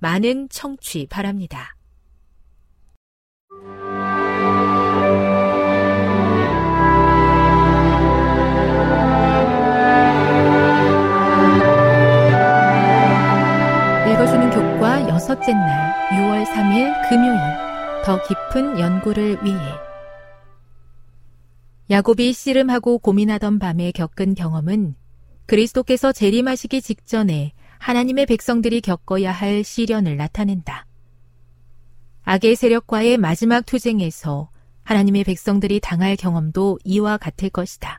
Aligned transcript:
많은 0.00 0.48
청취 0.48 1.06
바랍니다. 1.08 1.76
읽어주는 14.10 14.50
교과 14.50 15.08
여섯째 15.10 15.52
날 15.52 15.94
6월 16.10 16.44
3일 16.46 17.08
금요일 17.08 17.38
더 18.04 18.18
깊은 18.26 18.80
연구를 18.80 19.38
위해 19.44 19.58
야곱이 21.90 22.32
씨름하고 22.32 22.98
고민하던 23.00 23.58
밤에 23.58 23.90
겪은 23.92 24.34
경험은 24.34 24.94
그리스도께서 25.46 26.12
재림하시기 26.12 26.80
직전에 26.80 27.52
하나님의 27.80 28.26
백성들이 28.26 28.82
겪어야 28.82 29.32
할 29.32 29.64
시련을 29.64 30.18
나타낸다. 30.18 30.86
악의 32.24 32.54
세력과의 32.54 33.16
마지막 33.16 33.64
투쟁에서 33.64 34.50
하나님의 34.84 35.24
백성들이 35.24 35.80
당할 35.80 36.14
경험도 36.14 36.78
이와 36.84 37.16
같을 37.16 37.48
것이다. 37.48 37.98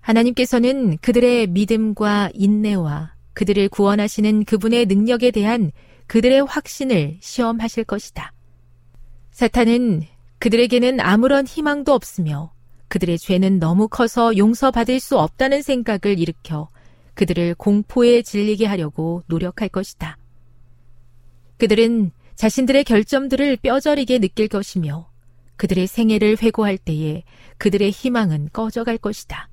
하나님께서는 0.00 0.98
그들의 0.98 1.46
믿음과 1.48 2.30
인내와 2.34 3.14
그들을 3.32 3.70
구원하시는 3.70 4.44
그분의 4.44 4.86
능력에 4.86 5.30
대한 5.30 5.72
그들의 6.06 6.44
확신을 6.44 7.16
시험하실 7.20 7.84
것이다. 7.84 8.32
사탄은 9.30 10.02
그들에게는 10.38 11.00
아무런 11.00 11.46
희망도 11.46 11.94
없으며 11.94 12.52
그들의 12.88 13.18
죄는 13.18 13.58
너무 13.58 13.88
커서 13.88 14.36
용서받을 14.36 15.00
수 15.00 15.18
없다는 15.18 15.62
생각을 15.62 16.18
일으켜 16.18 16.68
그들을 17.14 17.54
공포에 17.54 18.22
질리게 18.22 18.66
하려고 18.66 19.22
노력할 19.26 19.68
것이다. 19.68 20.18
그들은 21.58 22.10
자신들의 22.34 22.84
결점들을 22.84 23.56
뼈저리게 23.58 24.18
느낄 24.18 24.48
것이며 24.48 25.08
그들의 25.56 25.86
생애를 25.86 26.36
회고할 26.42 26.76
때에 26.78 27.22
그들의 27.58 27.90
희망은 27.90 28.50
꺼져갈 28.52 28.98
것이다. 28.98 29.48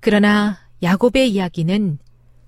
그러나 0.00 0.58
야곱의 0.82 1.30
이야기는 1.30 1.98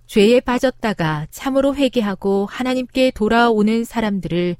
죄에 0.06 0.41
빠졌다가 0.41 1.26
참으로 1.31 1.75
회개하고 1.75 2.46
하나님께 2.46 3.12
돌아오는 3.12 3.84
사람들을 3.84 4.56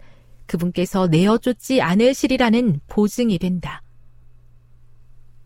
그분께서 0.47 1.06
내어 1.09 1.38
쫓지 1.38 1.82
않으시리라는 1.82 2.81
보증이 2.86 3.38
된다. 3.38 3.84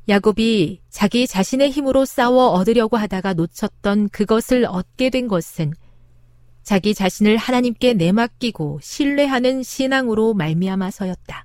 야곱이 0.09 0.81
자기 0.89 1.27
자신의 1.27 1.71
힘으로 1.71 2.07
싸워 2.07 2.49
얻으려고 2.53 2.97
하다가 2.97 3.35
놓쳤던 3.35 4.09
그것을 4.09 4.65
얻게 4.65 5.11
된 5.11 5.29
것은 5.29 5.75
자기 6.63 6.95
자신을 6.95 7.37
하나님께 7.37 7.95
내맡기고 7.95 8.81
신뢰하는 8.83 9.63
신앙으로 9.63 10.35
말미암아서였다. 10.35 11.45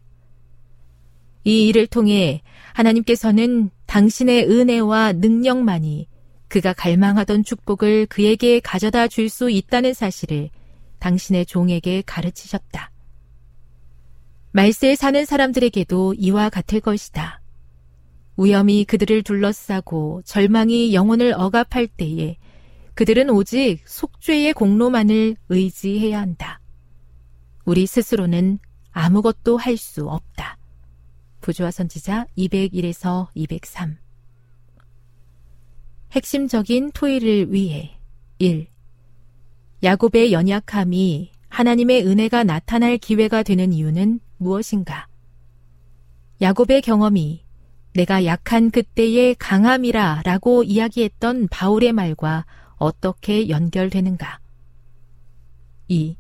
이 1.46 1.68
일을 1.68 1.88
통해 1.88 2.42
하나님께서는 2.74 3.70
당신의 3.86 4.50
은혜와 4.50 5.14
능력만이 5.14 6.08
그가 6.48 6.72
갈망하던 6.74 7.44
축복을 7.44 8.06
그에게 8.06 8.60
가져다 8.62 9.08
줄 9.08 9.28
수 9.28 9.50
있다는 9.50 9.94
사실을 9.94 10.50
당신의 11.00 11.46
종에게 11.48 12.04
가르치셨다. 12.06 12.92
말세에 14.52 14.96
사는 14.96 15.26
사람들에게도 15.26 16.14
이와 16.14 16.50
같을 16.50 16.80
것이다. 16.80 17.43
위험이 18.38 18.86
그들을 18.86 19.24
둘러싸고 19.24 20.22
절망이 20.26 20.94
영혼을 20.94 21.34
억압할 21.34 21.88
때에 21.88 22.38
그들은 22.96 23.30
오직 23.30 23.82
속죄의 23.86 24.54
공로만을 24.54 25.36
의지해야 25.50 26.20
한다. 26.20 26.60
우리 27.66 27.86
스스로는 27.86 28.60
아무것도 28.92 29.58
할 29.58 29.78
수 29.78 30.08
없다. 30.08 30.58
부조화 31.42 31.72
선지자 31.72 32.28
201에서 32.38 33.28
203 33.34 33.98
핵심적인 36.12 36.92
토의를 36.92 37.52
위해 37.52 37.98
1. 38.40 38.68
야곱의 39.82 40.32
연약함이 40.32 41.32
하나님의 41.50 42.08
은혜가 42.08 42.44
나타날 42.44 42.98
기회가 42.98 43.44
되는 43.44 43.74
이유는 43.74 44.20
무엇인가? 44.38 45.08
야곱의 46.42 46.82
경험이 46.82 47.43
내가 47.94 48.26
약한 48.26 48.72
그때의 48.72 49.36
강함이라 49.36 50.24
라고 50.26 50.64
이야기했던 50.64 51.48
바울의 51.50 51.94
말과 51.94 52.46
어떻게 52.78 53.50
연결되는가? 53.50 54.40
2. 55.88 56.16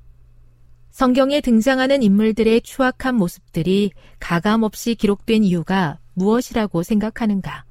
성경에 0.91 1.41
등장하는 1.41 2.03
인물들의 2.03 2.61
추악한 2.61 3.15
모습들이 3.15 3.91
가감없이 4.19 4.93
기록된 4.93 5.43
이유가 5.43 5.97
무엇이라고 6.13 6.83
생각하는가? 6.83 7.65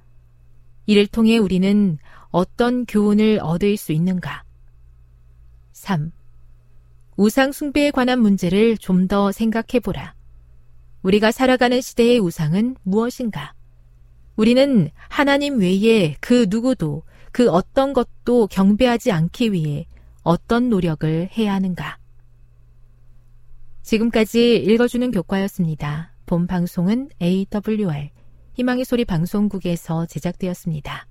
이를 0.86 1.06
통해 1.06 1.38
우리는 1.38 1.98
어떤 2.30 2.84
교훈을 2.86 3.38
얻을 3.40 3.76
수 3.76 3.92
있는가? 3.92 4.42
3. 5.72 6.10
우상숭배에 7.16 7.92
관한 7.92 8.20
문제를 8.20 8.76
좀 8.78 9.06
더 9.06 9.30
생각해 9.30 9.78
보라. 9.80 10.14
우리가 11.02 11.30
살아가는 11.30 11.80
시대의 11.80 12.18
우상은 12.18 12.76
무엇인가? 12.82 13.54
우리는 14.36 14.90
하나님 15.08 15.60
외에 15.60 16.16
그 16.20 16.46
누구도 16.48 17.02
그 17.32 17.50
어떤 17.50 17.92
것도 17.92 18.46
경배하지 18.48 19.12
않기 19.12 19.52
위해 19.52 19.86
어떤 20.22 20.68
노력을 20.68 21.28
해야 21.36 21.54
하는가? 21.54 21.98
지금까지 23.82 24.56
읽어주는 24.56 25.10
교과였습니다. 25.10 26.12
본 26.26 26.46
방송은 26.46 27.10
AWR 27.20 28.10
희망의 28.54 28.84
소리 28.84 29.04
방송국에서 29.04 30.06
제작되었습니다. 30.06 31.06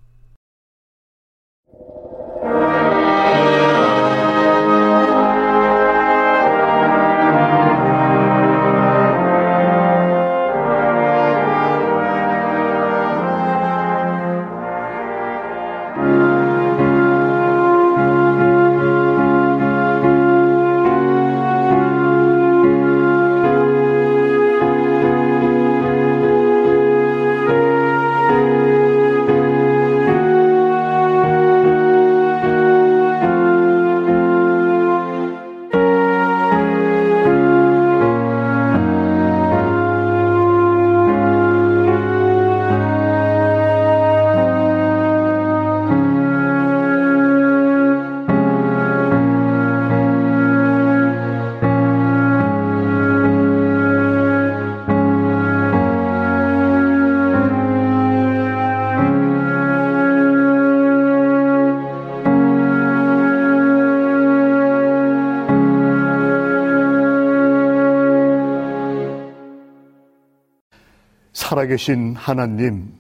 살아계신 71.72 72.16
하나님, 72.16 72.94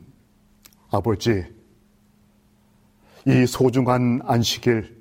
아버지, 0.89 1.43
이 3.27 3.45
소중한 3.45 4.21
안식일, 4.23 4.97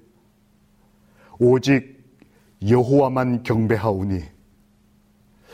오직 1.38 2.02
여호와만 2.69 3.44
경배하오니 3.44 4.22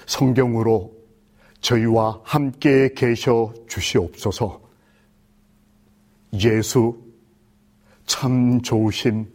성경으로 0.07 0.95
저희와 1.61 2.21
함께 2.25 2.89
계셔 2.95 3.53
주시옵소서. 3.69 4.61
예수, 6.35 6.99
참 8.07 8.63
좋으신 8.63 9.31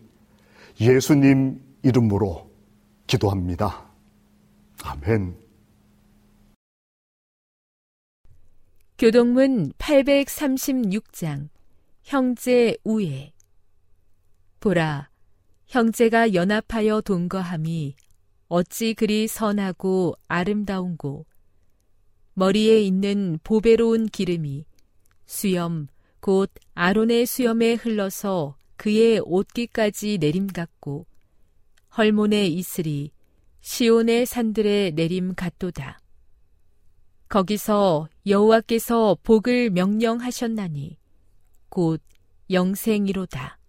예수님 0.79 1.61
이름으로 1.83 2.49
기도합니다. 3.05 3.85
아멘. 4.83 5.40
교동문 9.01 9.71
836장 9.79 11.49
형제 12.03 12.77
우애 12.83 13.33
보라 14.59 15.09
형제가 15.65 16.35
연합하여 16.35 17.01
동거함이 17.01 17.95
어찌 18.47 18.93
그리 18.93 19.27
선하고 19.27 20.13
아름다운고 20.27 21.25
머리에 22.35 22.79
있는 22.79 23.39
보배로운 23.43 24.05
기름이 24.05 24.65
수염 25.25 25.87
곧 26.19 26.51
아론의 26.75 27.25
수염에 27.25 27.73
흘러서 27.73 28.55
그의 28.75 29.19
옷깃까지 29.25 30.19
내림 30.19 30.45
같고 30.45 31.07
헐몬에 31.97 32.45
있으리 32.45 33.09
시온의 33.61 34.27
산들에 34.27 34.91
내림 34.91 35.33
같도다. 35.33 36.00
거기서 37.31 38.09
여호와께서 38.27 39.17
복을 39.23 39.69
명령하셨나니 39.69 40.97
곧 41.69 42.01
영생이로다. 42.49 43.60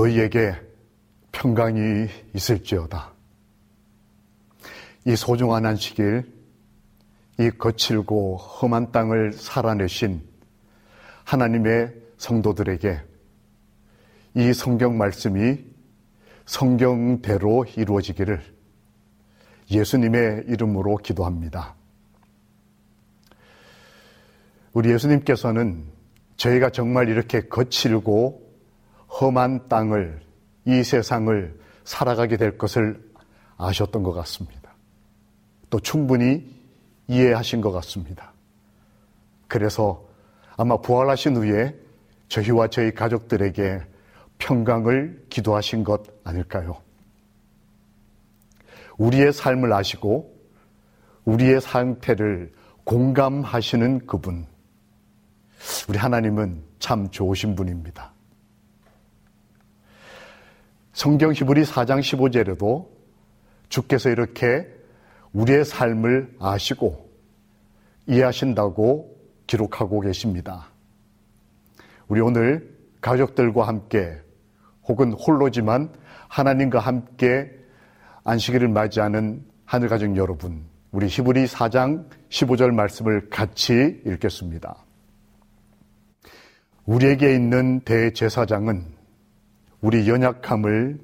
너희에게 0.00 0.54
평강이 1.32 2.08
있을지어다. 2.34 3.12
이 5.06 5.16
소중한 5.16 5.66
안식일, 5.66 6.32
이 7.38 7.50
거칠고 7.50 8.36
험한 8.36 8.92
땅을 8.92 9.32
살아내신 9.32 10.22
하나님의 11.24 11.94
성도들에게 12.18 13.00
이 14.36 14.52
성경 14.52 14.96
말씀이 14.96 15.58
성경대로 16.46 17.64
이루어지기를 17.76 18.42
예수님의 19.70 20.44
이름으로 20.48 20.96
기도합니다. 20.96 21.74
우리 24.72 24.90
예수님께서는 24.92 25.84
저희가 26.36 26.70
정말 26.70 27.08
이렇게 27.08 27.40
거칠고 27.40 28.49
험한 29.20 29.68
땅을, 29.68 30.20
이 30.64 30.82
세상을 30.82 31.58
살아가게 31.84 32.36
될 32.36 32.56
것을 32.56 33.02
아셨던 33.56 34.02
것 34.02 34.12
같습니다. 34.12 34.72
또 35.68 35.78
충분히 35.80 36.58
이해하신 37.08 37.60
것 37.60 37.70
같습니다. 37.72 38.32
그래서 39.48 40.06
아마 40.56 40.76
부활하신 40.76 41.36
후에 41.36 41.76
저희와 42.28 42.68
저희 42.68 42.92
가족들에게 42.92 43.80
평강을 44.38 45.26
기도하신 45.28 45.84
것 45.84 46.02
아닐까요? 46.24 46.80
우리의 48.96 49.32
삶을 49.32 49.72
아시고 49.72 50.34
우리의 51.24 51.60
상태를 51.60 52.52
공감하시는 52.84 54.06
그분. 54.06 54.46
우리 55.88 55.98
하나님은 55.98 56.62
참 56.78 57.10
좋으신 57.10 57.54
분입니다. 57.54 58.12
성경 60.92 61.32
히브리 61.32 61.62
4장 61.62 62.00
15절에도 62.00 62.88
주께서 63.68 64.10
이렇게 64.10 64.66
우리의 65.32 65.64
삶을 65.64 66.36
아시고 66.40 67.08
이해하신다고 68.06 69.16
기록하고 69.46 70.00
계십니다. 70.00 70.68
우리 72.08 72.20
오늘 72.20 72.76
가족들과 73.00 73.68
함께 73.68 74.20
혹은 74.88 75.12
홀로지만 75.12 75.92
하나님과 76.28 76.80
함께 76.80 77.50
안식일을 78.24 78.68
맞이하는 78.68 79.44
하늘가족 79.64 80.16
여러분, 80.16 80.64
우리 80.90 81.06
히브리 81.06 81.44
4장 81.46 82.08
15절 82.28 82.74
말씀을 82.74 83.30
같이 83.30 84.02
읽겠습니다. 84.04 84.84
우리에게 86.84 87.34
있는 87.34 87.80
대제사장은 87.80 88.99
우리 89.80 90.08
연약함을 90.08 90.98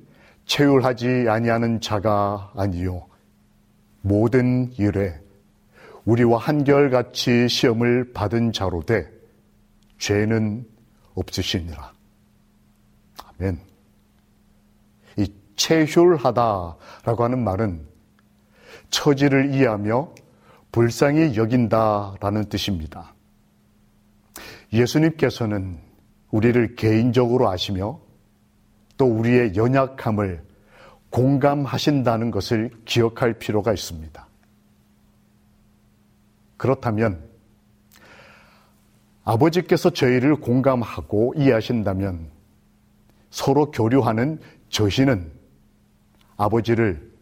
체휼하지 0.45 1.26
아니하는 1.28 1.80
자가 1.80 2.52
아니요 2.54 3.06
모든 4.02 4.73
일에 4.75 5.18
우리와 6.04 6.38
한결같이 6.38 7.49
시험을 7.49 8.12
받은 8.12 8.52
자로 8.52 8.83
돼 8.83 9.11
죄는 9.99 10.64
없으시니라. 11.14 11.92
아멘. 13.38 13.59
이 15.16 15.33
체휼하다라고 15.56 17.25
하는 17.25 17.42
말은 17.42 17.87
처지를 18.90 19.54
이해하며 19.54 20.12
불쌍히 20.71 21.37
여긴다라는 21.37 22.49
뜻입니다. 22.49 23.14
예수님께서는 24.73 25.78
우리를 26.30 26.76
개인적으로 26.76 27.49
아시며 27.49 27.99
또 28.96 29.06
우리의 29.06 29.56
연약함을 29.56 30.42
공감하신다는 31.10 32.30
것을 32.30 32.70
기억할 32.84 33.34
필요가 33.34 33.72
있습니다. 33.72 34.26
그렇다면 36.56 37.24
아버지께서 39.24 39.90
저희를 39.90 40.36
공감하고 40.36 41.34
이해하신다면 41.36 42.30
서로 43.30 43.70
교류하는 43.70 44.40
저희는 44.68 45.32
아버지를 46.36 47.12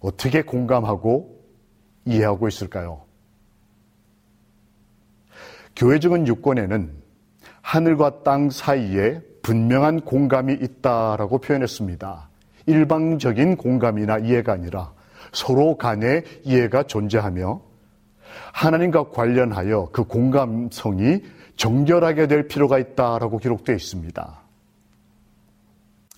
어떻게 0.00 0.42
공감하고 0.42 1.40
이해하고 2.06 2.48
있을까요? 2.48 3.04
교회적인 5.76 6.26
유권에는 6.26 7.02
하늘과 7.60 8.22
땅 8.22 8.50
사이에 8.50 9.20
분명한 9.42 10.02
공감이 10.02 10.54
있다라고 10.54 11.38
표현했습니다. 11.38 12.28
일방적인 12.66 13.56
공감이나 13.56 14.18
이해가 14.18 14.52
아니라 14.52 14.92
서로 15.32 15.76
간의 15.76 16.24
이해가 16.44 16.84
존재하며 16.84 17.60
하나님과 18.52 19.10
관련하여 19.10 19.90
그 19.92 20.04
공감성이 20.04 21.22
정결하게 21.56 22.28
될 22.28 22.48
필요가 22.48 22.78
있다라고 22.78 23.38
기록되어 23.38 23.74
있습니다. 23.74 24.40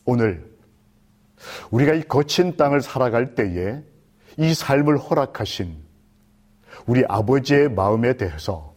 오늘 0.05 0.55
우리가 1.71 1.95
이 1.95 2.03
거친 2.03 2.57
땅을 2.57 2.81
살아갈 2.81 3.35
때에 3.35 3.83
이 4.37 4.55
삶을 4.55 4.99
허락하신 4.99 5.77
우리 6.87 7.05
아버지의 7.09 7.71
마음에 7.71 8.17
대해서 8.17 8.75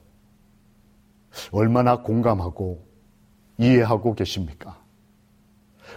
얼마나 1.52 2.02
공감하고 2.02 2.87
이해하고 3.58 4.14
계십니까? 4.16 4.78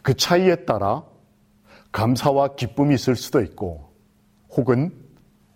그 0.02 0.14
차이에 0.14 0.64
따라 0.64 1.04
감사와 1.92 2.54
기쁨이 2.54 2.94
있을 2.94 3.16
수도 3.16 3.40
있고 3.42 3.92
혹은 4.50 4.94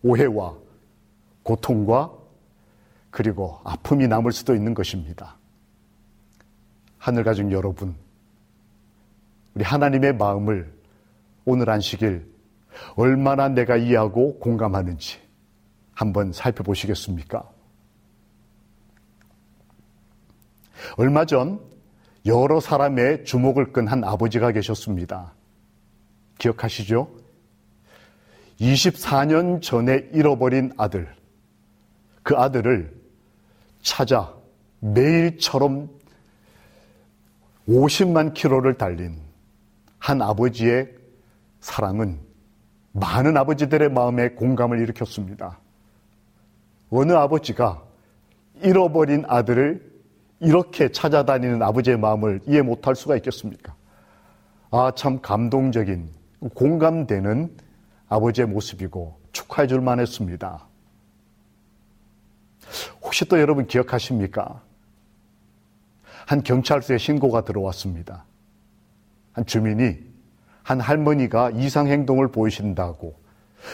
오해와 0.02 0.56
고통과 1.42 2.12
그리고 3.10 3.60
아픔이 3.64 4.08
남을 4.08 4.32
수도 4.32 4.54
있는 4.54 4.74
것입니다. 4.74 5.36
하늘 6.98 7.22
가족 7.22 7.52
여러분, 7.52 7.94
우리 9.54 9.62
하나님의 9.62 10.16
마음을 10.16 10.72
오늘 11.44 11.70
안식일 11.70 12.26
얼마나 12.96 13.48
내가 13.48 13.76
이해하고 13.76 14.38
공감하는지 14.40 15.20
한번 15.92 16.32
살펴보시겠습니까? 16.32 17.48
얼마 20.96 21.24
전 21.24 21.60
여러 22.26 22.58
사람의 22.58 23.24
주목을 23.24 23.72
끈 23.72 23.86
한 23.86 24.02
아버지가 24.02 24.52
계셨습니다. 24.52 25.34
기억하시죠? 26.38 27.08
24년 28.60 29.60
전에 29.60 30.08
잃어버린 30.12 30.72
아들, 30.78 31.12
그 32.22 32.34
아들을 32.36 32.94
찾아 33.82 34.34
매일처럼 34.80 35.90
50만 37.68 38.32
킬로를 38.32 38.78
달린 38.78 39.18
한 39.98 40.22
아버지의 40.22 40.94
사랑은 41.60 42.20
많은 42.92 43.36
아버지들의 43.36 43.90
마음에 43.90 44.30
공감을 44.30 44.80
일으켰습니다. 44.80 45.58
어느 46.90 47.12
아버지가 47.12 47.82
잃어버린 48.62 49.24
아들을 49.26 49.93
이렇게 50.44 50.90
찾아다니는 50.90 51.62
아버지의 51.62 51.98
마음을 51.98 52.40
이해 52.46 52.62
못할 52.62 52.94
수가 52.94 53.16
있겠습니까? 53.16 53.74
아, 54.70 54.92
참 54.94 55.20
감동적인, 55.20 56.10
공감되는 56.54 57.56
아버지의 58.08 58.48
모습이고 58.48 59.18
축하해 59.32 59.66
줄 59.66 59.80
만했습니다. 59.80 60.66
혹시 63.02 63.24
또 63.24 63.40
여러분 63.40 63.66
기억하십니까? 63.66 64.62
한 66.26 66.42
경찰서에 66.42 66.98
신고가 66.98 67.44
들어왔습니다. 67.44 68.24
한 69.32 69.46
주민이 69.46 69.98
한 70.62 70.80
할머니가 70.80 71.50
이상 71.50 71.88
행동을 71.88 72.28
보이신다고 72.28 73.14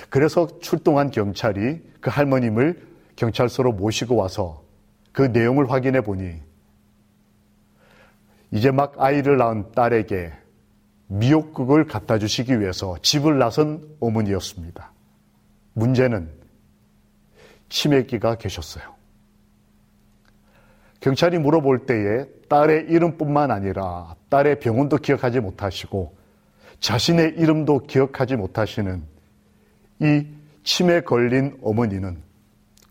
그래서 0.08 0.60
출동한 0.60 1.10
경찰이 1.10 1.80
그 2.00 2.10
할머님을 2.10 2.88
경찰서로 3.16 3.72
모시고 3.72 4.16
와서 4.16 4.64
그 5.12 5.22
내용을 5.22 5.70
확인해 5.70 6.00
보니 6.00 6.49
이제 8.50 8.70
막 8.70 8.94
아이를 8.98 9.36
낳은 9.36 9.72
딸에게 9.72 10.32
미역국을 11.06 11.86
갖다 11.86 12.18
주시기 12.18 12.60
위해서 12.60 12.96
집을 13.02 13.38
나선 13.38 13.84
어머니였습니다. 14.00 14.92
문제는 15.74 16.30
치매기가 17.68 18.36
계셨어요. 18.36 18.84
경찰이 21.00 21.38
물어볼 21.38 21.86
때에 21.86 22.26
딸의 22.48 22.86
이름뿐만 22.90 23.50
아니라 23.50 24.14
딸의 24.28 24.60
병원도 24.60 24.98
기억하지 24.98 25.40
못하시고 25.40 26.14
자신의 26.80 27.34
이름도 27.36 27.86
기억하지 27.86 28.36
못하시는 28.36 29.02
이 30.00 30.26
치매 30.62 31.00
걸린 31.00 31.58
어머니는 31.62 32.22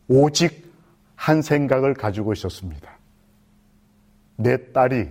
오직 0.08 0.74
한 1.16 1.42
생각을 1.42 1.94
가지고 1.94 2.34
있었습니다. 2.34 2.98
내 4.38 4.72
딸이, 4.72 5.10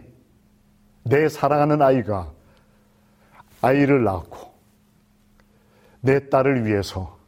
내 1.09 1.29
사랑하는 1.29 1.81
아이가 1.81 2.31
아이를 3.63 4.05
낳고 4.05 4.53
내 6.01 6.29
딸을 6.29 6.67
위해서 6.67 7.19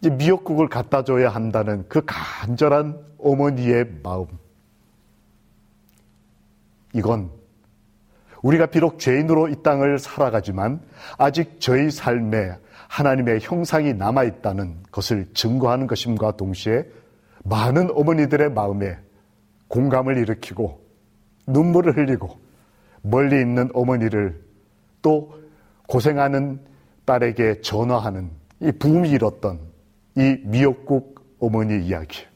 이제 0.00 0.10
미역국을 0.10 0.68
갖다 0.68 1.02
줘야 1.02 1.28
한다는 1.28 1.84
그 1.88 2.02
간절한 2.06 2.98
어머니의 3.18 3.86
마음. 4.02 4.26
이건 6.94 7.30
우리가 8.42 8.66
비록 8.66 8.98
죄인으로 8.98 9.48
이 9.48 9.62
땅을 9.62 9.98
살아가지만 9.98 10.80
아직 11.18 11.60
저희 11.60 11.90
삶에 11.90 12.56
하나님의 12.86 13.40
형상이 13.42 13.92
남아있다는 13.94 14.84
것을 14.90 15.28
증거하는 15.34 15.86
것임과 15.86 16.36
동시에 16.36 16.84
많은 17.44 17.90
어머니들의 17.90 18.52
마음에 18.52 18.96
공감을 19.66 20.16
일으키고 20.18 20.80
눈물을 21.46 21.96
흘리고 21.96 22.47
멀리 23.02 23.40
있는 23.40 23.70
어머니를 23.74 24.42
또 25.02 25.38
고생하는 25.86 26.60
딸에게 27.04 27.60
전화하는 27.62 28.30
이 28.60 28.72
부음이 28.72 29.10
일었던 29.10 29.60
이 30.16 30.38
미역국 30.44 31.20
어머니 31.40 31.84
이야기. 31.86 32.26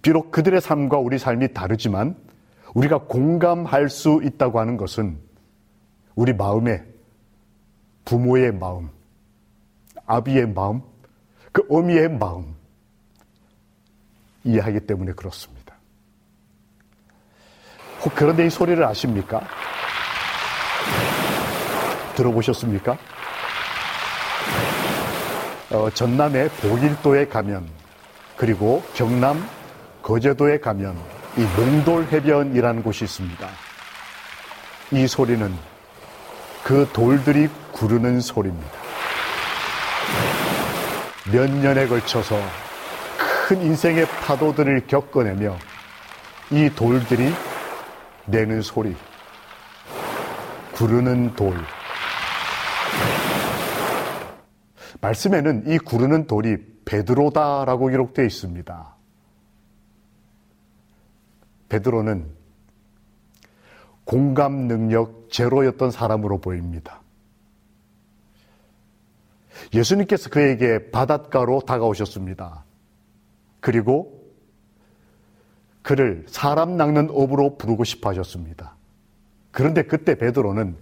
비록 0.00 0.30
그들의 0.30 0.60
삶과 0.60 0.98
우리 0.98 1.18
삶이 1.18 1.52
다르지만 1.52 2.16
우리가 2.74 2.98
공감할 2.98 3.88
수 3.88 4.20
있다고 4.22 4.60
하는 4.60 4.76
것은 4.76 5.18
우리 6.14 6.32
마음에 6.32 6.84
부모의 8.04 8.52
마음, 8.52 8.88
아비의 10.06 10.52
마음, 10.52 10.82
그 11.52 11.66
어미의 11.68 12.10
마음 12.10 12.54
이해하기 14.44 14.80
때문에 14.80 15.12
그렇습니다. 15.12 15.55
혹 18.06 18.14
그런데 18.14 18.46
이 18.46 18.50
소리를 18.50 18.82
아십니까? 18.84 19.40
들어보셨습니까? 22.14 22.96
어, 25.72 25.90
전남의 25.90 26.50
보길도에 26.50 27.26
가면 27.26 27.68
그리고 28.36 28.84
경남 28.94 29.44
거제도에 30.02 30.60
가면 30.60 30.96
이 31.36 31.40
몽돌 31.56 32.04
해변이라는 32.12 32.84
곳이 32.84 33.02
있습니다. 33.02 33.48
이 34.92 35.08
소리는 35.08 35.52
그 36.62 36.88
돌들이 36.92 37.48
구르는 37.72 38.20
소리입니다. 38.20 38.70
몇 41.32 41.50
년에 41.50 41.88
걸쳐서 41.88 42.40
큰 43.48 43.62
인생의 43.62 44.06
파도들을 44.06 44.86
겪어내며 44.86 45.56
이 46.52 46.70
돌들이 46.70 47.34
내는 48.26 48.60
소리, 48.60 48.94
구르는 50.74 51.34
돌. 51.34 51.56
말씀에는 55.00 55.64
이 55.68 55.78
구르는 55.78 56.26
돌이 56.26 56.56
베드로다라고 56.84 57.88
기록되어 57.88 58.24
있습니다. 58.24 58.94
베드로는 61.68 62.26
공감 64.04 64.68
능력 64.68 65.30
제로였던 65.30 65.90
사람으로 65.90 66.40
보입니다. 66.40 67.00
예수님께서 69.74 70.30
그에게 70.30 70.90
바닷가로 70.90 71.60
다가오셨습니다. 71.60 72.64
그리고 73.60 74.15
그를 75.86 76.24
사람 76.26 76.76
낚는 76.76 77.10
업으로 77.12 77.56
부르고 77.56 77.84
싶어 77.84 78.08
하셨습니다. 78.08 78.74
그런데 79.52 79.84
그때 79.84 80.16
베드로는 80.16 80.76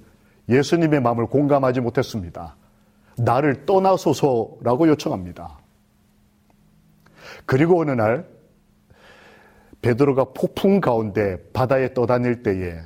예수님의 0.48 1.02
마음을 1.02 1.26
공감하지 1.26 1.82
못했습니다. 1.82 2.56
나를 3.18 3.66
떠나소서라고 3.66 4.88
요청합니다. 4.88 5.58
그리고 7.44 7.82
어느 7.82 7.90
날 7.90 8.26
베드로가 9.82 10.32
폭풍 10.32 10.80
가운데 10.80 11.36
바다에 11.52 11.92
떠다닐 11.92 12.42
때에 12.42 12.80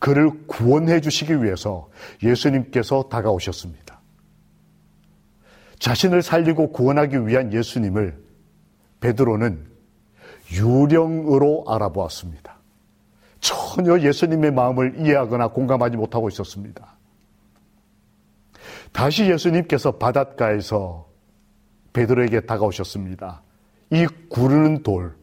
그를 0.00 0.32
구원해 0.48 1.00
주시기 1.00 1.44
위해서 1.44 1.88
예수님께서 2.24 3.04
다가오셨습니다. 3.04 4.00
자신을 5.78 6.22
살리고 6.22 6.72
구원하기 6.72 7.28
위한 7.28 7.52
예수님을 7.52 8.20
베드로는 8.98 9.71
유령으로 10.52 11.64
알아보았습니다. 11.66 12.56
전혀 13.40 13.98
예수님의 14.00 14.52
마음을 14.52 15.00
이해하거나 15.00 15.48
공감하지 15.48 15.96
못하고 15.96 16.28
있었습니다. 16.28 16.96
다시 18.92 19.28
예수님께서 19.30 19.92
바닷가에서 19.92 21.08
베드로에게 21.92 22.42
다가오셨습니다. 22.42 23.42
이 23.90 24.06
구르는 24.28 24.82
돌, 24.82 25.16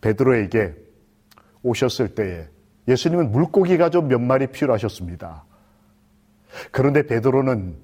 베드로에게 0.00 0.74
오셨을 1.62 2.14
때에 2.14 2.48
예수님은 2.88 3.30
물고기가 3.30 3.90
좀 3.90 4.08
몇 4.08 4.20
마리 4.20 4.46
필요하셨습니다. 4.48 5.44
그런데 6.72 7.06
베드로는 7.06 7.76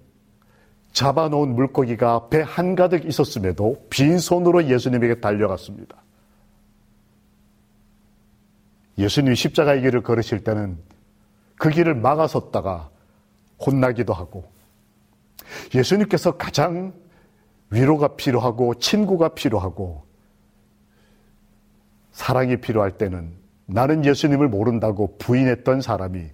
잡아놓은 0.92 1.54
물고기가 1.54 2.28
배 2.28 2.40
한가득 2.40 3.04
있었음에도 3.04 3.76
빈손으로 3.90 4.64
예수님에게 4.64 5.20
달려갔습니다. 5.20 6.02
예수님이 8.98 9.36
십자가의 9.36 9.82
길을 9.82 10.02
걸으실 10.02 10.42
때는 10.42 10.78
그 11.58 11.70
길을 11.70 11.94
막아섰다가 11.94 12.90
혼나기도 13.64 14.12
하고 14.12 14.50
예수님께서 15.74 16.36
가장 16.36 16.94
위로가 17.70 18.16
필요하고 18.16 18.74
친구가 18.74 19.30
필요하고 19.30 20.04
사랑이 22.12 22.60
필요할 22.60 22.96
때는 22.96 23.32
나는 23.66 24.04
예수님을 24.04 24.48
모른다고 24.48 25.16
부인했던 25.18 25.80
사람이 25.80 26.30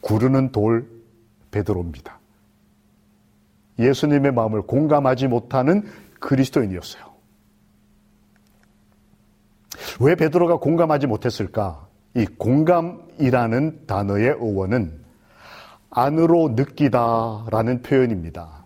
구르는 0.00 0.52
돌 0.52 0.88
베드로입니다. 1.50 2.20
예수님의 3.78 4.32
마음을 4.32 4.62
공감하지 4.62 5.28
못하는 5.28 5.82
그리스도인이었어요. 6.20 7.13
왜 10.00 10.14
베드로가 10.14 10.56
공감하지 10.56 11.06
못했을까? 11.06 11.86
이 12.14 12.26
공감이라는 12.26 13.86
단어의 13.86 14.30
어원은 14.40 15.04
안으로 15.90 16.50
느끼다라는 16.50 17.82
표현입니다. 17.82 18.64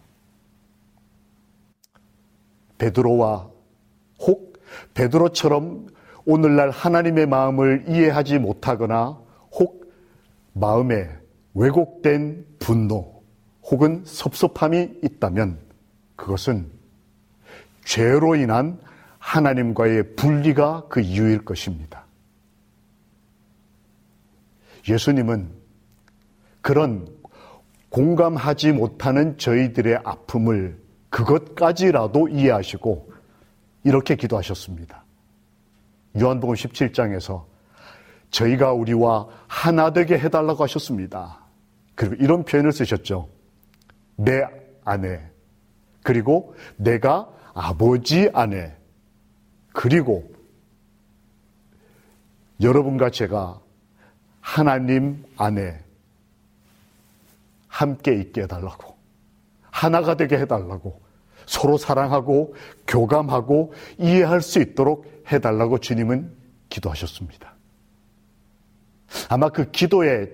베드로와 2.78 3.48
혹 4.20 4.62
베드로처럼 4.94 5.88
오늘날 6.24 6.70
하나님의 6.70 7.26
마음을 7.26 7.84
이해하지 7.88 8.38
못하거나 8.38 9.18
혹 9.52 9.92
마음에 10.52 11.08
왜곡된 11.54 12.46
분노 12.58 13.22
혹은 13.62 14.02
섭섭함이 14.04 15.00
있다면 15.02 15.58
그것은 16.16 16.70
죄로 17.84 18.34
인한 18.34 18.78
하나님과의 19.28 20.16
분리가 20.16 20.84
그 20.88 21.00
이유일 21.00 21.44
것입니다. 21.44 22.06
예수님은 24.88 25.50
그런 26.62 27.06
공감하지 27.90 28.72
못하는 28.72 29.36
저희들의 29.36 30.00
아픔을 30.02 30.80
그것까지라도 31.10 32.28
이해하시고 32.28 33.12
이렇게 33.84 34.16
기도하셨습니다. 34.16 35.04
요한복음 36.18 36.54
17장에서 36.54 37.44
저희가 38.30 38.72
우리와 38.72 39.28
하나 39.46 39.92
되게 39.92 40.18
해달라고 40.18 40.62
하셨습니다. 40.64 41.40
그리고 41.94 42.14
이런 42.14 42.44
표현을 42.44 42.72
쓰셨죠. 42.72 43.28
내 44.16 44.42
아내, 44.84 45.20
그리고 46.02 46.54
내가 46.76 47.28
아버지 47.52 48.30
아내, 48.32 48.77
그리고 49.78 50.28
여러분과 52.60 53.10
제가 53.10 53.60
하나님 54.40 55.24
안에 55.36 55.78
함께 57.68 58.16
있게 58.16 58.42
해달라고, 58.42 58.96
하나가 59.70 60.16
되게 60.16 60.36
해달라고, 60.36 61.00
서로 61.46 61.78
사랑하고 61.78 62.56
교감하고 62.88 63.72
이해할 63.98 64.42
수 64.42 64.58
있도록 64.58 65.06
해달라고 65.30 65.78
주님은 65.78 66.28
기도하셨습니다. 66.70 67.54
아마 69.28 69.48
그 69.48 69.70
기도의 69.70 70.28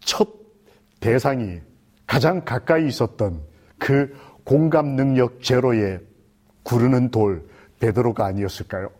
첫 0.00 0.26
대상이 1.00 1.60
가장 2.06 2.46
가까이 2.46 2.86
있었던 2.86 3.42
그 3.76 4.18
공감 4.42 4.96
능력 4.96 5.42
제로에 5.42 5.98
구르는 6.62 7.10
돌 7.10 7.46
베드로가 7.80 8.26
아니었을까요? 8.26 8.90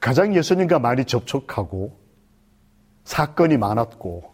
가장 0.00 0.34
예수님과 0.34 0.78
많이 0.78 1.04
접촉하고 1.04 1.98
사건이 3.04 3.56
많았고 3.56 4.32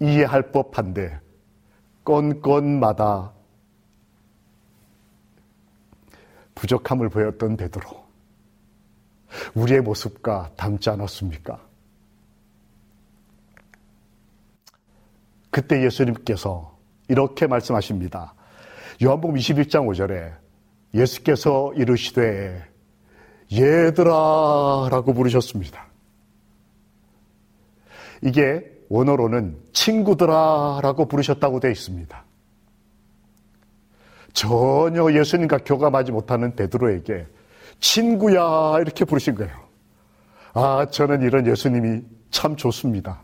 이해할 0.00 0.52
법한데 0.52 1.20
건건마다 2.04 3.32
부족함을 6.54 7.08
보였던 7.08 7.56
베드로. 7.56 8.08
우리의 9.54 9.80
모습과 9.82 10.52
닮지 10.56 10.90
않았습니까? 10.90 11.60
그때 15.50 15.84
예수님께서 15.84 16.76
이렇게 17.08 17.46
말씀하십니다. 17.46 18.34
요한복음 19.02 19.36
21장 19.36 19.86
5절에 19.86 20.47
예수께서 20.94 21.72
이르시되 21.74 22.64
얘들아 23.52 24.88
라고 24.90 25.12
부르셨습니다. 25.14 25.86
이게 28.22 28.64
원어로는 28.88 29.58
친구들아 29.72 30.80
라고 30.82 31.06
부르셨다고 31.06 31.60
되어 31.60 31.70
있습니다. 31.70 32.24
전혀 34.32 35.12
예수님과 35.12 35.58
교감하지 35.58 36.12
못하는 36.12 36.54
베드로에게 36.54 37.26
친구야 37.80 38.78
이렇게 38.80 39.04
부르신 39.04 39.34
거예요. 39.34 39.68
아, 40.54 40.86
저는 40.90 41.22
이런 41.22 41.46
예수님이 41.46 42.02
참 42.30 42.56
좋습니다. 42.56 43.20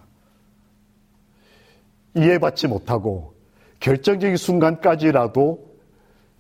이해받지 2.15 2.69
못하고 2.69 3.35
결정적인 3.81 4.37
순간까지라도 4.37 5.74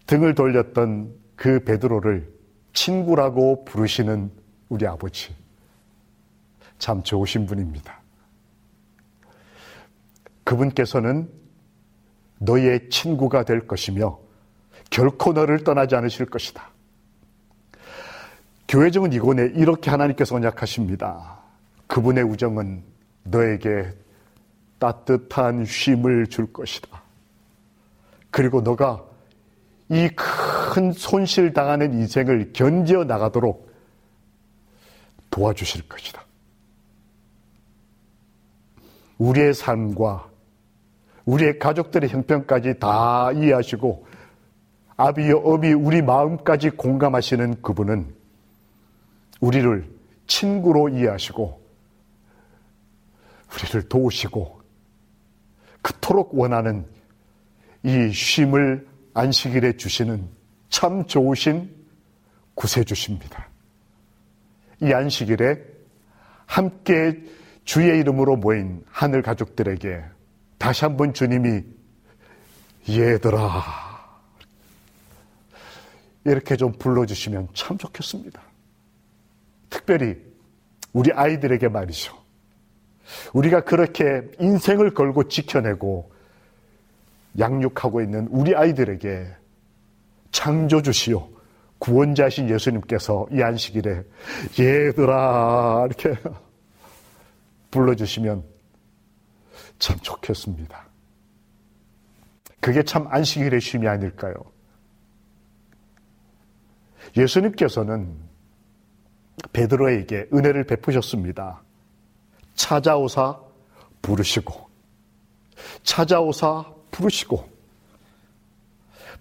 등을 0.06 0.34
돌렸던 0.34 1.14
그 1.36 1.64
베드로를 1.64 2.32
친구라고 2.72 3.64
부르시는 3.64 4.30
우리 4.68 4.86
아버지. 4.86 5.34
참 6.78 7.02
좋으신 7.02 7.46
분입니다. 7.46 8.00
그분께서는 10.44 11.30
너의 12.38 12.90
친구가 12.90 13.44
될 13.44 13.66
것이며 13.66 14.18
결코 14.90 15.32
너를 15.32 15.64
떠나지 15.64 15.94
않으실 15.96 16.26
것이다. 16.26 16.68
교회정은 18.68 19.12
이곳에 19.12 19.52
이렇게 19.54 19.90
하나님께서 19.90 20.36
언약하십니다. 20.36 21.38
그분의 21.86 22.24
우정은 22.24 22.82
너에게 23.24 23.92
따뜻한 24.78 25.64
쉼을 25.64 26.26
줄 26.26 26.52
것이다. 26.52 27.02
그리고 28.30 28.60
너가 28.60 29.02
이 29.90 30.08
큰 30.74 30.90
손실 30.90 31.52
당하는 31.52 31.92
인생을 31.92 32.52
견뎌 32.52 33.04
나가도록 33.04 33.72
도와주실 35.30 35.88
것이다. 35.88 36.24
우리의 39.18 39.54
삶과 39.54 40.28
우리의 41.26 41.60
가족들의 41.60 42.10
형편까지 42.10 42.80
다 42.80 43.30
이해하시고 43.30 44.04
아비여 44.96 45.36
어미 45.44 45.74
우리 45.74 46.02
마음까지 46.02 46.70
공감하시는 46.70 47.62
그분은 47.62 48.12
우리를 49.40 49.88
친구로 50.26 50.88
이해하시고 50.88 51.60
우리를 53.54 53.88
도우시고 53.88 54.60
그토록 55.82 56.36
원하는 56.36 56.84
이 57.84 58.10
쉼을 58.10 58.93
안식일에 59.14 59.76
주시는 59.76 60.28
참 60.68 61.06
좋으신 61.06 61.72
구세주십니다. 62.54 63.48
이 64.82 64.92
안식일에 64.92 65.62
함께 66.46 67.22
주의 67.64 67.98
이름으로 68.00 68.36
모인 68.36 68.84
하늘 68.90 69.22
가족들에게 69.22 70.04
다시 70.58 70.84
한번 70.84 71.14
주님이 71.14 71.62
얘들아 72.88 73.62
이렇게 76.24 76.56
좀 76.56 76.72
불러주시면 76.72 77.48
참 77.54 77.78
좋겠습니다. 77.78 78.42
특별히 79.70 80.16
우리 80.92 81.12
아이들에게 81.12 81.68
말이죠. 81.68 82.16
우리가 83.32 83.64
그렇게 83.64 84.22
인생을 84.40 84.94
걸고 84.94 85.28
지켜내고 85.28 86.13
양육하고 87.38 88.00
있는 88.00 88.28
우리 88.30 88.54
아이들에게 88.54 89.34
창조주시오. 90.30 91.34
구원자신 91.78 92.48
예수님께서 92.48 93.26
이 93.30 93.42
안식일에 93.42 94.04
얘들아 94.58 95.86
이렇게 95.86 96.14
불러주시면 97.70 98.42
참 99.78 99.98
좋겠습니다. 99.98 100.86
그게 102.60 102.82
참 102.82 103.06
안식일의 103.08 103.60
쉼이 103.60 103.86
아닐까요? 103.86 104.34
예수님께서는 107.16 108.16
베드로에게 109.52 110.28
은혜를 110.32 110.64
베푸셨습니다. 110.64 111.62
찾아오사 112.54 113.40
부르시고 114.00 114.68
찾아오사 115.82 116.73
부르시고 116.94 117.44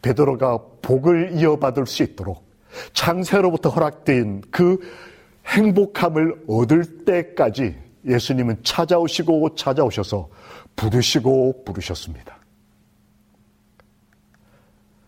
베드로가 0.04 0.60
복을 0.82 1.40
이어받을 1.40 1.88
수 1.88 2.04
있도록 2.04 2.48
창세로부터 2.94 3.70
허락된 3.70 4.42
그 4.52 4.80
행복함을 5.48 6.46
얻을 6.48 7.06
때까지 7.06 7.76
예수님은 8.06 8.64
찾아오시고 8.64 9.56
찾아오셔서 9.56 10.30
부르시고 10.76 11.64
부르셨습니다. 11.66 12.38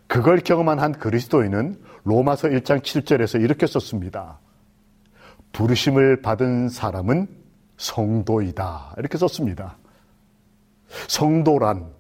그걸 0.08 0.40
경험한 0.40 0.80
한 0.80 0.92
그리스도인은 0.94 1.82
로마서 2.04 2.48
1장 2.50 2.82
7절에서 2.82 3.42
이렇게 3.42 3.68
썼습니다. 3.68 4.40
부르심을 5.52 6.22
받은 6.22 6.70
사람은 6.70 7.28
성도이다. 7.78 8.96
이렇게 8.98 9.18
썼습니다. 9.18 9.78
성도란 11.08 11.92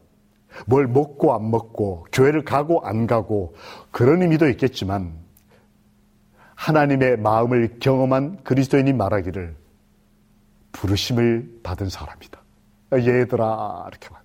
뭘 0.65 0.87
먹고 0.87 1.33
안 1.33 1.51
먹고 1.51 2.07
교회를 2.11 2.43
가고 2.45 2.85
안 2.85 3.07
가고 3.07 3.55
그런 3.91 4.21
의미도 4.21 4.49
있겠지만 4.49 5.13
하나님의 6.55 7.17
마음을 7.17 7.77
경험한 7.79 8.43
그리스도인이 8.43 8.93
말하기를 8.93 9.55
부르심을 10.71 11.59
받은 11.63 11.89
사람이다. 11.89 12.41
얘들아 12.93 13.85
이렇게 13.89 14.09
말. 14.09 14.21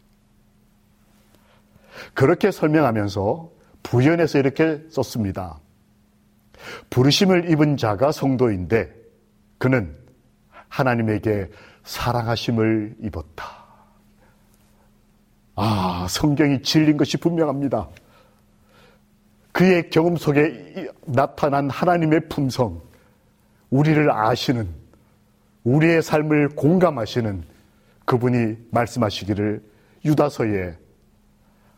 그렇게 2.15 2.51
설명하면서 2.51 3.51
부연해서 3.83 4.39
이렇게 4.39 4.83
썼습니다. 4.91 5.59
부르심을 6.91 7.51
입은 7.51 7.77
자가 7.77 8.13
성도인데 8.13 8.95
그는 9.59 9.97
하나님에게 10.69 11.51
사랑하심을 11.85 12.97
입었다. 13.01 13.60
아, 15.57 16.07
성경이 16.09 16.63
진린 16.63 16.97
것이 16.97 17.17
분명합니다. 17.17 17.89
그의 19.53 19.91
경험 19.91 20.17
속에 20.17 20.89
나타난 21.07 21.69
하나님의 21.69 22.29
품성, 22.29 22.81
우리를 23.71 24.11
아시는, 24.11 24.69
우리의 25.65 26.03
삶을 26.03 26.51
공감하시는 26.51 27.45
그분이 28.05 28.57
말씀하시기를 28.71 29.63
유다서에 30.05 30.77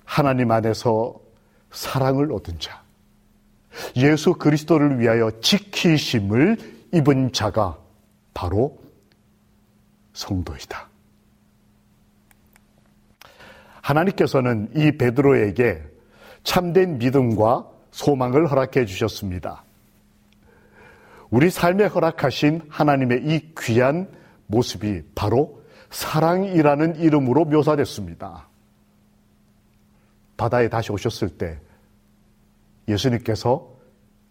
하나님 0.04 0.50
안에서 0.50 1.18
사랑을 1.70 2.32
얻은 2.32 2.58
자, 2.60 2.82
예수 3.96 4.34
그리스도를 4.34 5.00
위하여 5.00 5.30
지키심을 5.40 6.56
입은 6.92 7.32
자가 7.32 7.78
바로 8.34 8.78
성도이다. 10.12 10.91
하나님께서는 13.82 14.70
이 14.74 14.92
베드로에게 14.96 15.82
참된 16.44 16.98
믿음과 16.98 17.68
소망을 17.90 18.50
허락해 18.50 18.86
주셨습니다. 18.86 19.64
우리 21.30 21.50
삶에 21.50 21.84
허락하신 21.84 22.62
하나님의 22.68 23.24
이 23.24 23.54
귀한 23.58 24.08
모습이 24.46 25.02
바로 25.14 25.62
사랑이라는 25.90 26.96
이름으로 26.96 27.44
묘사됐습니다. 27.44 28.48
바다에 30.36 30.68
다시 30.68 30.92
오셨을 30.92 31.36
때 31.36 31.58
예수님께서 32.88 33.70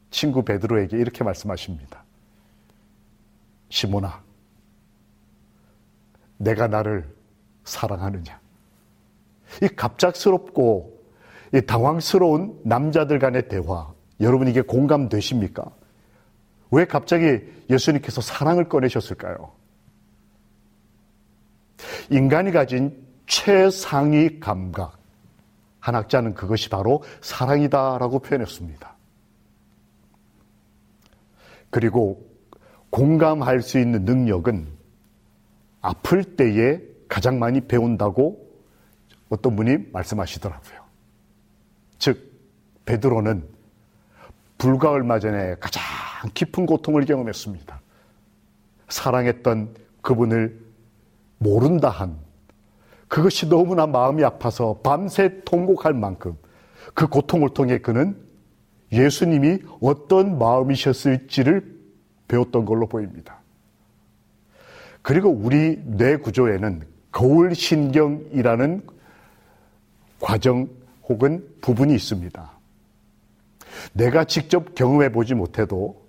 친구 0.10 0.44
베드로에게 0.44 0.98
이렇게 0.98 1.24
말씀하십니다. 1.24 2.04
시모나, 3.70 4.22
내가 6.38 6.68
나를 6.68 7.08
사랑하느냐? 7.64 8.40
이 9.62 9.68
갑작스럽고 9.68 11.00
이 11.54 11.62
당황스러운 11.62 12.60
남자들 12.64 13.20
간의 13.20 13.50
대화, 13.50 13.94
여러분 14.20 14.48
이게 14.48 14.62
공감되십니까? 14.62 15.66
왜 16.72 16.86
갑자기 16.86 17.42
예수님께서 17.70 18.22
사랑을 18.22 18.70
꺼내셨을까요? 18.70 19.52
인간이 22.10 22.52
가진 22.52 23.06
최상위 23.28 24.40
감각. 24.40 25.00
한 25.80 25.96
학자는 25.96 26.36
그것이 26.36 26.70
바로 26.70 27.04
사랑이다라고 27.22 28.20
표현했습니다. 28.20 28.96
그리고 31.72 32.30
공감할 32.92 33.62
수 33.62 33.80
있는 33.80 34.06
능력은 34.06 34.68
아플 35.82 36.24
때에 36.24 36.80
가장 37.08 37.40
많이 37.40 37.62
배운다고 37.62 38.51
어떤 39.32 39.56
분이 39.56 39.78
말씀하시더라고요. 39.94 40.82
즉, 41.98 42.32
베드로는 42.86 43.48
불과 44.58 44.92
얼마 44.92 45.20
전에 45.20 45.56
가장 45.60 45.82
깊은 46.34 46.66
고통을 46.66 47.06
경험했습니다. 47.06 47.82
사랑했던 48.90 49.74
그분을 50.02 50.60
모른다 51.38 51.90
한 51.90 52.18
그것이 53.08 53.48
너무나 53.48 53.88
마음이 53.88 54.24
아파서 54.24 54.80
밤새 54.84 55.44
통곡할 55.46 55.94
만큼 55.94 56.38
그 56.94 57.08
고통을 57.08 57.50
통해 57.54 57.78
그는 57.80 58.18
예수님이 58.92 59.60
어떤 59.82 60.38
마음이셨을지를 60.38 61.80
배웠던 62.28 62.66
걸로 62.66 62.88
보입니다. 62.88 63.40
그리고 65.02 65.30
우리 65.30 65.82
뇌 65.86 66.18
구조에는 66.18 66.84
거울 67.12 67.56
신경이라는 67.56 69.01
과정 70.22 70.70
혹은 71.10 71.46
부분이 71.62 71.94
있습니다. 71.96 72.52
내가 73.94 74.24
직접 74.24 74.76
경험해 74.76 75.12
보지 75.12 75.34
못해도 75.34 76.02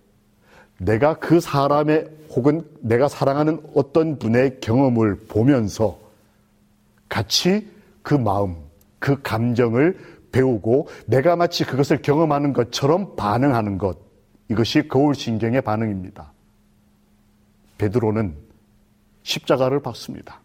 내가 0.79 1.19
그 1.19 1.41
사람의 1.41 2.09
혹은 2.31 2.69
내가 2.81 3.09
사랑하는 3.09 3.63
어떤 3.75 4.19
분의 4.19 4.61
경험을 4.61 5.17
보면서 5.29 5.99
같이 7.09 7.69
그 8.03 8.15
마음, 8.15 8.57
그 8.99 9.21
감정을 9.23 9.99
배우고 10.33 10.89
내가 11.07 11.37
마치 11.37 11.65
그것을 11.65 12.03
경험하는 12.03 12.53
것처럼 12.53 13.17
반응하는 13.17 13.79
것. 13.79 13.99
이것이 14.49 14.89
거울신경의 14.89 15.63
반응입니다. 15.63 16.33
베드로는 17.79 18.37
십자가를 19.23 19.81
받습니다. 19.81 20.41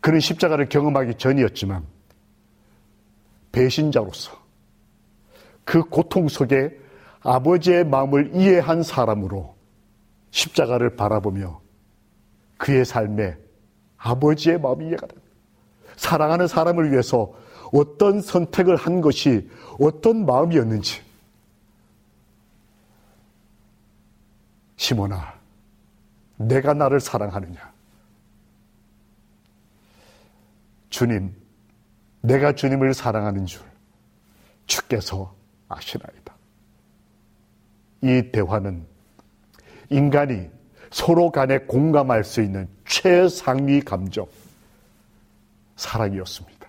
그는 0.00 0.20
십자가를 0.20 0.68
경험하기 0.68 1.14
전이었지만 1.14 1.93
배신자로서 3.54 4.36
그 5.64 5.84
고통 5.84 6.28
속에 6.28 6.76
아버지의 7.20 7.84
마음을 7.84 8.32
이해한 8.34 8.82
사람으로 8.82 9.54
십자가를 10.30 10.96
바라보며 10.96 11.60
그의 12.58 12.84
삶에 12.84 13.38
아버지의 13.96 14.60
마음이 14.60 14.86
이해가 14.88 15.06
됩니다. 15.06 15.30
사랑하는 15.96 16.48
사람을 16.48 16.90
위해서 16.90 17.32
어떤 17.72 18.20
선택을 18.20 18.76
한 18.76 19.00
것이 19.00 19.48
어떤 19.80 20.26
마음이었는지. 20.26 21.00
시몬아, 24.76 25.34
내가 26.36 26.74
나를 26.74 27.00
사랑하느냐? 27.00 27.72
주님, 30.90 31.34
내가 32.24 32.54
주님을 32.54 32.94
사랑하는 32.94 33.44
줄 33.44 33.60
주께서 34.66 35.34
아시나이다. 35.68 36.34
이 38.00 38.30
대화는 38.32 38.86
인간이 39.90 40.48
서로 40.90 41.30
간에 41.30 41.58
공감할 41.58 42.24
수 42.24 42.40
있는 42.40 42.66
최상위 42.86 43.82
감정, 43.82 44.26
사랑이었습니다. 45.76 46.66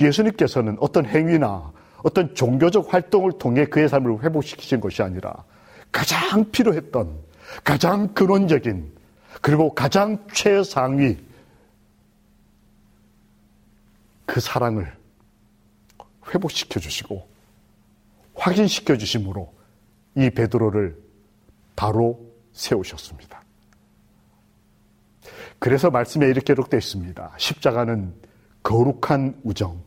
예수님께서는 0.00 0.76
어떤 0.78 1.04
행위나 1.04 1.72
어떤 2.04 2.32
종교적 2.34 2.92
활동을 2.94 3.32
통해 3.38 3.64
그의 3.64 3.88
삶을 3.88 4.22
회복시키신 4.22 4.80
것이 4.80 5.02
아니라 5.02 5.34
가장 5.90 6.48
필요했던 6.50 7.18
가장 7.64 8.14
근원적인 8.14 8.92
그리고 9.40 9.74
가장 9.74 10.24
최상위 10.32 11.29
그 14.30 14.38
사랑을 14.38 14.92
회복시켜 16.32 16.78
주시고 16.78 17.26
확인시켜 18.36 18.96
주심으로 18.96 19.52
이 20.14 20.30
베드로를 20.30 20.96
바로 21.74 22.32
세우셨습니다. 22.52 23.42
그래서 25.58 25.90
말씀에 25.90 26.26
이렇게 26.28 26.54
기록되어 26.54 26.78
있습니다. 26.78 27.32
십자가는 27.38 28.14
거룩한 28.62 29.40
우정, 29.42 29.82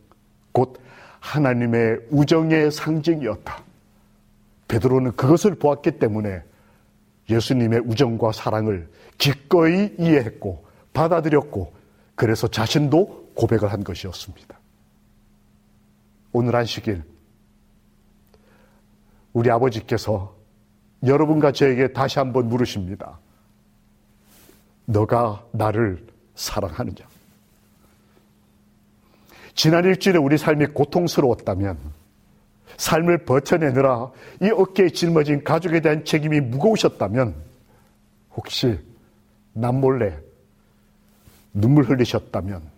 곧 0.52 0.78
하나님의 1.20 2.00
우정의 2.10 2.70
상징이었다. 2.70 3.64
베드로는 4.68 5.12
그것을 5.16 5.54
보았기 5.54 5.92
때문에 5.92 6.42
예수님의 7.30 7.80
우정과 7.86 8.32
사랑을 8.32 8.90
기꺼이 9.16 9.94
이해했고 9.98 10.66
받아들였고 10.92 11.72
그래서 12.14 12.46
자신도 12.46 13.23
고백을 13.34 13.72
한 13.72 13.82
것이었습니다. 13.84 14.58
오늘 16.32 16.54
한식일 16.54 17.02
우리 19.32 19.50
아버지께서 19.50 20.34
여러분과 21.04 21.52
저에게 21.52 21.92
다시 21.92 22.18
한번 22.18 22.48
물으십니다. 22.48 23.18
너가 24.86 25.44
나를 25.52 26.06
사랑하느냐? 26.34 27.06
지난 29.54 29.84
일주일에 29.84 30.18
우리 30.18 30.36
삶이 30.36 30.66
고통스러웠다면, 30.66 31.78
삶을 32.76 33.24
버텨내느라 33.24 34.10
이 34.42 34.50
어깨에 34.50 34.90
짊어진 34.90 35.44
가족에 35.44 35.80
대한 35.80 36.04
책임이 36.04 36.40
무거우셨다면, 36.40 37.34
혹시 38.36 38.78
남몰래 39.52 40.20
눈물 41.52 41.84
흘리셨다면, 41.84 42.73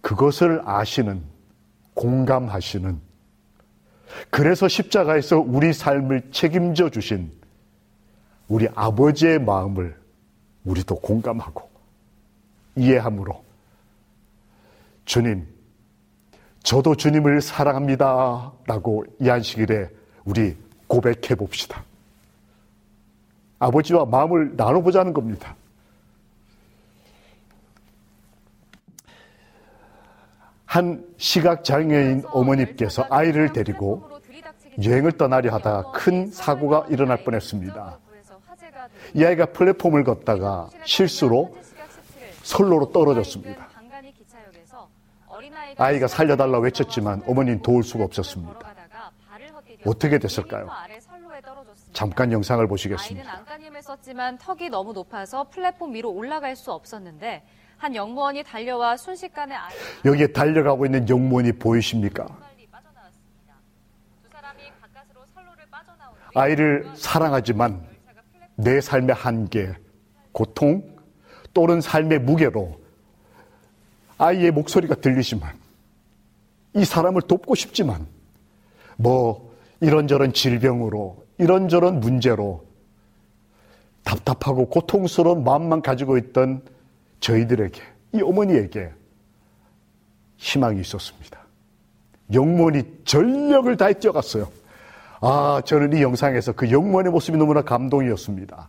그것을 0.00 0.62
아시는, 0.64 1.22
공감하시는, 1.94 3.00
그래서 4.30 4.68
십자가에서 4.68 5.38
우리 5.38 5.72
삶을 5.72 6.30
책임져 6.32 6.90
주신 6.90 7.30
우리 8.48 8.66
아버지의 8.74 9.38
마음을 9.40 9.96
우리도 10.64 10.96
공감하고 10.96 11.68
이해함으로 12.76 13.44
주님, 15.04 15.46
저도 16.62 16.94
주님을 16.94 17.40
사랑합니다. 17.40 18.52
라고 18.66 19.04
이 19.20 19.28
안식일에 19.28 19.88
우리 20.24 20.56
고백해 20.86 21.34
봅시다. 21.36 21.84
아버지와 23.58 24.04
마음을 24.06 24.56
나눠보자는 24.56 25.12
겁니다. 25.12 25.56
한 30.70 31.04
시각장애인 31.16 32.22
어머니께서 32.30 33.04
아이를 33.10 33.52
데리고 33.52 34.08
여행을 34.80 35.10
떠나려 35.10 35.52
하다가 35.54 35.90
큰 35.90 36.30
사고가 36.30 36.86
일어날 36.88 37.24
뻔했습니다. 37.24 37.98
이 39.14 39.24
아이가 39.24 39.46
플랫폼을 39.46 40.04
걷다가 40.04 40.70
실수로 40.84 41.56
선로로 42.44 42.92
떨어졌습니다. 42.92 43.68
아이가 45.76 46.06
살려달라 46.06 46.60
외쳤지만 46.60 47.24
어머니는 47.26 47.62
도울 47.62 47.82
수가 47.82 48.04
없었습니다. 48.04 48.60
어떻게 49.84 50.20
됐을까요? 50.20 50.68
잠깐 51.92 52.30
영상을 52.30 52.64
보시겠습니다. 52.68 53.28
아이는 53.28 53.40
안간힘을 53.40 53.82
썼지만 53.82 54.38
턱이 54.38 54.68
너무 54.68 54.92
높아서 54.92 55.48
플랫폼 55.50 55.94
위로 55.94 56.12
올라갈 56.12 56.54
수 56.54 56.70
없었는데 56.70 57.42
한 57.80 57.94
영무원이 57.94 58.44
달려와 58.44 58.98
순식간에 58.98 59.54
아이... 59.54 59.72
여기에 60.04 60.26
달려가고 60.28 60.84
있는 60.84 61.08
영무원이 61.08 61.52
보이십니까? 61.52 62.26
아이를 66.34 66.86
사랑하지만 66.94 67.82
내 68.54 68.82
삶의 68.82 69.14
한계, 69.14 69.72
고통 70.32 70.94
또는 71.54 71.80
삶의 71.80 72.20
무게로 72.20 72.78
아이의 74.18 74.50
목소리가 74.50 74.96
들리지만 74.96 75.58
이 76.74 76.84
사람을 76.84 77.22
돕고 77.22 77.54
싶지만 77.54 78.06
뭐 78.98 79.54
이런저런 79.80 80.34
질병으로 80.34 81.24
이런저런 81.38 82.00
문제로 82.00 82.66
답답하고 84.04 84.68
고통스러운 84.68 85.44
마음만 85.44 85.80
가지고 85.80 86.18
있던 86.18 86.62
저희들에게 87.20 87.80
이 88.14 88.22
어머니에게 88.22 88.90
희망이 90.36 90.80
있었습니다. 90.80 91.38
영문이 92.32 92.82
전력을 93.04 93.76
다해 93.76 93.94
뛰어갔어요. 93.94 94.48
아, 95.20 95.60
저는 95.64 95.92
이 95.96 96.02
영상에서 96.02 96.52
그 96.52 96.70
영문의 96.70 97.12
모습이 97.12 97.36
너무나 97.36 97.62
감동이었습니다. 97.62 98.68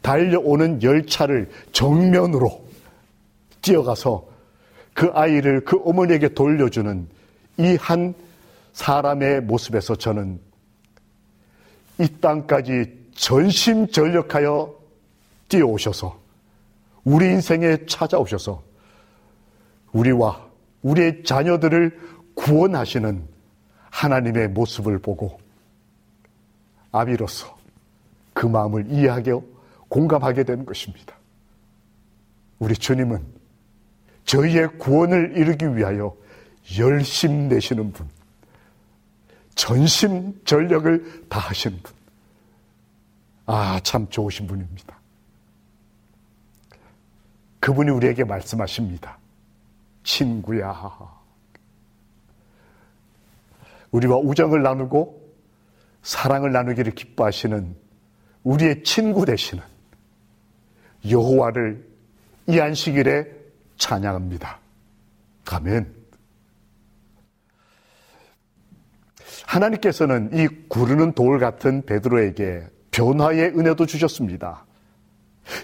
달려오는 0.00 0.82
열차를 0.82 1.50
정면으로 1.72 2.64
뛰어가서 3.60 4.26
그 4.94 5.10
아이를 5.12 5.64
그 5.64 5.78
어머니에게 5.84 6.28
돌려주는 6.28 7.08
이 7.58 7.76
한 7.80 8.14
사람의 8.72 9.40
모습에서 9.42 9.96
저는 9.96 10.38
이 11.98 12.08
땅까지 12.20 13.10
전심전력하여 13.14 14.74
뛰어오셔서 15.48 16.18
우리 17.06 17.26
인생에 17.26 17.86
찾아오셔서 17.86 18.64
우리와 19.92 20.44
우리의 20.82 21.22
자녀들을 21.22 22.00
구원하시는 22.34 23.28
하나님의 23.90 24.48
모습을 24.48 24.98
보고 24.98 25.38
아비로서 26.90 27.56
그 28.34 28.46
마음을 28.46 28.90
이해하게 28.90 29.34
공감하게 29.88 30.42
되는 30.42 30.66
것입니다. 30.66 31.14
우리 32.58 32.74
주님은 32.74 33.24
저희의 34.24 34.76
구원을 34.78 35.36
이루기 35.36 35.76
위하여 35.76 36.16
열심 36.76 37.48
내시는 37.48 37.92
분, 37.92 38.08
전심 39.54 40.40
전력을 40.44 41.28
다하시는 41.28 41.80
분. 41.82 41.94
아, 43.46 43.78
참 43.84 44.08
좋으신 44.10 44.48
분입니다. 44.48 44.95
그분이 47.60 47.90
우리에게 47.90 48.24
말씀하십니다. 48.24 49.18
친구야. 50.02 50.74
우리와 53.90 54.18
우정을 54.18 54.62
나누고 54.62 55.26
사랑을 56.02 56.52
나누기를 56.52 56.92
기뻐하시는 56.92 57.74
우리의 58.44 58.84
친구 58.84 59.24
되시는 59.24 59.62
여호와를 61.08 61.84
이 62.48 62.60
안식일에 62.60 63.26
찬양합니다. 63.76 64.60
가면 65.44 65.94
하나님께서는 69.46 70.30
이 70.32 70.46
구르는 70.68 71.12
돌 71.12 71.38
같은 71.38 71.84
베드로에게 71.86 72.68
변화의 72.90 73.58
은혜도 73.58 73.86
주셨습니다. 73.86 74.65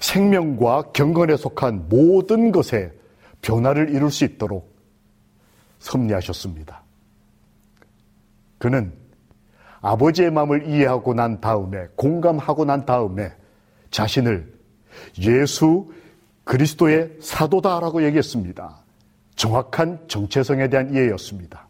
생명과 0.00 0.92
경건에 0.92 1.36
속한 1.36 1.88
모든 1.88 2.52
것에 2.52 2.92
변화를 3.40 3.90
이룰 3.90 4.10
수 4.10 4.24
있도록 4.24 4.72
섭리하셨습니다. 5.80 6.82
그는 8.58 8.92
아버지의 9.80 10.30
마음을 10.30 10.68
이해하고 10.68 11.14
난 11.14 11.40
다음에, 11.40 11.88
공감하고 11.96 12.64
난 12.64 12.86
다음에 12.86 13.32
자신을 13.90 14.52
예수 15.18 15.92
그리스도의 16.44 17.16
사도다라고 17.20 18.04
얘기했습니다. 18.04 18.78
정확한 19.34 20.04
정체성에 20.06 20.68
대한 20.68 20.94
이해였습니다. 20.94 21.66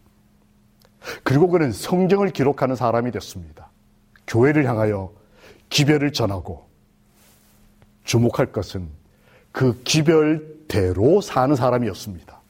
그리고 1.24 1.48
그는 1.48 1.72
성경을 1.72 2.30
기록하는 2.30 2.76
사람이 2.76 3.10
됐습니다. 3.12 3.70
교회를 4.26 4.66
향하여 4.66 5.12
기별을 5.70 6.12
전하고 6.12 6.68
주목할 8.04 8.52
것은 8.52 8.88
그 9.52 9.82
기별대로 9.82 11.20
사는 11.20 11.54
사람이었습니다. 11.54 12.40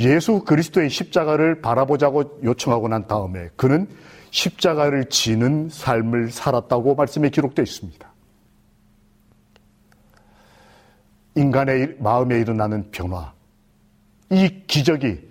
예수 0.00 0.44
그리스도의 0.44 0.88
십자가를 0.88 1.60
바라보자고 1.60 2.40
요청하고 2.44 2.88
난 2.88 3.06
다음에 3.06 3.48
그는 3.56 3.88
십자가를 4.30 5.08
지는 5.08 5.68
삶을 5.68 6.30
살았다고 6.30 6.94
말씀에 6.94 7.30
기록되어 7.30 7.62
있습니다. 7.62 8.12
인간의 11.36 11.96
마음에 11.98 12.38
일어나는 12.38 12.90
변화, 12.90 13.32
이 14.30 14.62
기적이 14.66 15.28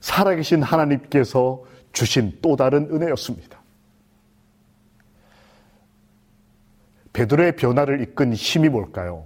살아계신 0.00 0.62
하나님께서 0.62 1.64
주신 1.92 2.38
또 2.42 2.56
다른 2.56 2.88
은혜였습니다. 2.90 3.57
베드로의 7.18 7.56
변화를 7.56 8.00
이끈 8.00 8.32
힘이 8.32 8.68
뭘까요? 8.68 9.24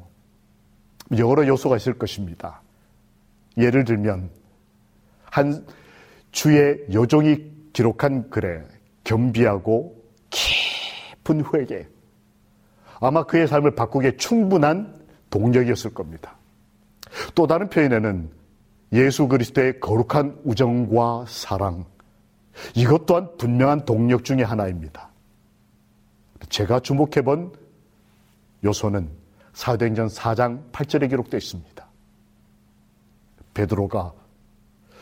여러 1.19 1.47
요소가 1.47 1.77
있을 1.77 1.99
것입니다. 1.99 2.63
예를 3.59 3.85
들면 3.85 4.31
한 5.25 5.67
주의 6.31 6.79
여종이 6.91 7.53
기록한 7.75 8.31
글에 8.31 8.63
겸비하고 9.05 9.95
깊은 10.31 11.45
회개 11.53 11.87
아마 12.99 13.25
그의 13.25 13.47
삶을 13.47 13.75
바꾸기에 13.75 14.17
충분한 14.17 15.03
동력이었을 15.29 15.93
겁니다. 15.93 16.39
또 17.35 17.47
다른 17.47 17.69
표현에는 17.69 18.31
예수 18.95 19.29
그리스도의 19.29 19.81
거룩한 19.81 20.41
우정과 20.45 21.27
사랑 21.29 21.85
이것 22.75 23.05
또한 23.05 23.29
분명한 23.37 23.85
동력 23.85 24.25
중의 24.25 24.47
하나입니다. 24.47 25.11
제가 26.49 26.81
주목해 26.81 27.21
본 27.23 27.53
요소는 28.65 29.09
사도행전 29.53 30.09
4장 30.09 30.71
8절에 30.73 31.09
기록되어 31.09 31.39
있습니다. 31.39 31.87
베드로가 33.55 34.13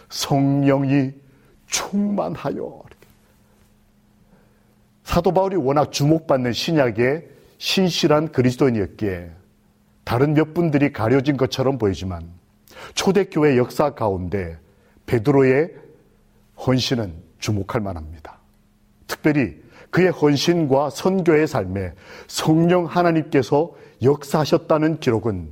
성령이 0.08 1.12
충만하여 1.66 2.82
사도 5.04 5.32
바울이 5.32 5.56
워낙 5.56 5.92
주목받는 5.92 6.52
신약의 6.52 7.28
신실한 7.58 8.32
그리스도인이었기에 8.32 9.30
다른 10.04 10.34
몇 10.34 10.54
분들이 10.54 10.92
가려진 10.92 11.36
것처럼 11.36 11.78
보이지만 11.78 12.28
초대교회 12.94 13.56
역사 13.56 13.94
가운데 13.94 14.58
베드로의 15.06 15.74
헌신은 16.66 17.14
주목할 17.38 17.80
만합니다. 17.80 18.38
특별히 19.06 19.60
그의 19.90 20.10
헌신과 20.10 20.90
선교의 20.90 21.46
삶에 21.46 21.92
성령 22.28 22.86
하나님께서 22.86 23.72
역사하셨다는 24.02 25.00
기록은 25.00 25.50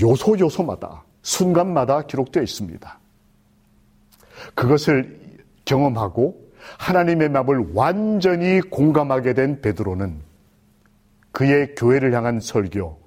요소 0.00 0.38
요소마다 0.38 1.04
순간마다 1.22 2.02
기록되어 2.02 2.42
있습니다. 2.42 2.98
그것을 4.54 5.20
경험하고 5.64 6.44
하나님의 6.78 7.28
마음을 7.28 7.72
완전히 7.74 8.60
공감하게 8.60 9.34
된 9.34 9.60
베드로는 9.60 10.20
그의 11.32 11.74
교회를 11.74 12.14
향한 12.14 12.40
설교, 12.40 12.98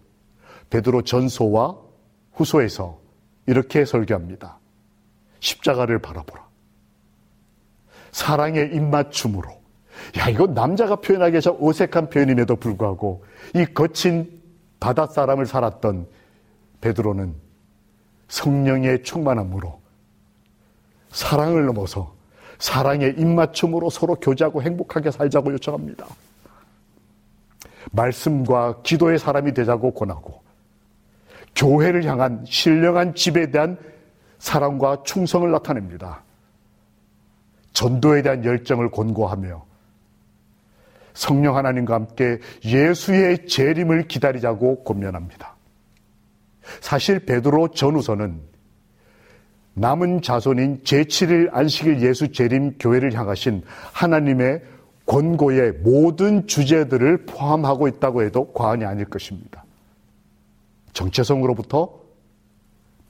베드로 0.70 1.04
전소와 1.04 1.78
후소에서 2.34 3.00
이렇게 3.46 3.86
설교합니다. 3.86 4.60
십자가를 5.40 6.00
바라보라. 6.00 6.47
사랑의 8.18 8.74
입맞춤으로. 8.74 9.48
야, 10.18 10.28
이거 10.28 10.48
남자가 10.48 10.96
표현하기에 10.96 11.40
참 11.40 11.56
어색한 11.62 12.10
표현임에도 12.10 12.56
불구하고 12.56 13.24
이 13.54 13.64
거친 13.64 14.42
바닷 14.80 15.14
사람을 15.14 15.46
살았던 15.46 16.08
베드로는 16.82 17.36
성령의 18.28 19.04
충만함으로 19.04 19.80
사랑을 21.10 21.68
넘어서 21.68 22.16
사랑의 22.58 23.14
입맞춤으로 23.20 23.92
서로 23.92 24.16
교제하고 24.16 24.64
행복하게 24.64 25.12
살자고 25.12 25.54
요청합니다. 25.54 26.08
말씀과 27.92 28.82
기도의 28.82 29.20
사람이 29.20 29.54
되자고 29.54 29.94
권하고 29.94 30.42
교회를 31.56 32.04
향한 32.06 32.44
신령한 32.48 33.14
집에 33.14 33.52
대한 33.52 33.78
사랑과 34.40 35.04
충성을 35.04 35.50
나타냅니다. 35.52 36.24
전도에 37.78 38.24
대한 38.24 38.44
열정을 38.44 38.90
권고하며 38.90 39.64
성령 41.14 41.58
하나님과 41.58 41.94
함께 41.94 42.40
예수의 42.66 43.48
재림을 43.48 44.08
기다리자고 44.08 44.84
권면합니다. 44.84 45.56
사실 46.82 47.20
베드로 47.20 47.70
전후서는 47.70 48.42
남은 49.76 50.24
자손인 50.24 50.82
제7일 50.84 51.50
안식일 51.54 52.02
예수 52.02 52.32
재림 52.32 52.80
교회를 52.80 53.14
향하신 53.14 53.62
하나님의 53.94 54.64
권고의 55.06 55.74
모든 55.84 56.48
주제들을 56.48 57.26
포함하고 57.28 57.88
있다고 57.88 58.24
해도 58.24 58.52
과언이 58.54 58.86
아닐 58.86 59.06
것입니다. 59.06 59.64
정체성으로부터 60.94 61.94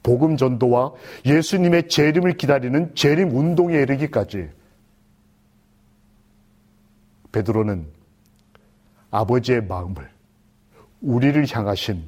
복음 0.04 0.36
전도와 0.36 0.92
예수님의 1.26 1.88
재림을 1.88 2.34
기다리는 2.34 2.94
재림 2.96 3.34
운동에 3.34 3.78
이르기까지 3.78 4.57
베드로는 7.32 7.88
아버지의 9.12 9.64
마음을 9.66 10.10
우리를 11.02 11.46
향하신 11.50 12.08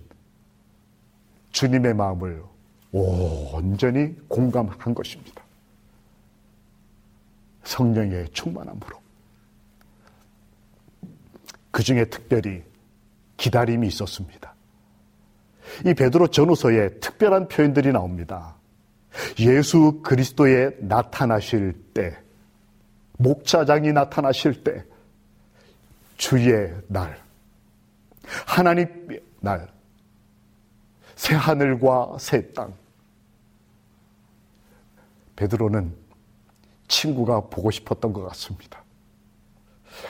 주님의 1.52 1.94
마음을 1.94 2.44
온전히 2.92 4.16
공감한 4.28 4.94
것입니다. 4.94 5.44
성령의 7.64 8.30
충만함으로. 8.30 9.00
그 11.72 11.84
중에 11.84 12.06
특별히 12.06 12.64
기다림이 13.38 13.88
있었습니다. 13.88 14.56
이 15.86 15.94
베드로 15.94 16.28
전후서에 16.28 17.00
특별한 17.00 17.48
표현들이 17.48 17.92
나옵니다. 17.92 18.56
예수 19.40 20.02
그리스도에 20.04 20.72
나타나실 20.80 21.74
때, 21.94 22.18
목자장이 23.18 23.92
나타나실 23.92 24.64
때, 24.64 24.84
주의 26.20 26.70
날, 26.88 27.18
하나님의 28.46 29.22
날, 29.40 29.70
새 31.16 31.34
하늘과 31.34 32.18
새 32.20 32.52
땅. 32.52 32.74
베드로는 35.38 35.96
친구가 36.90 37.48
보고 37.48 37.72
싶었던 37.72 38.12
것 38.12 38.24
같습니다. 38.28 38.84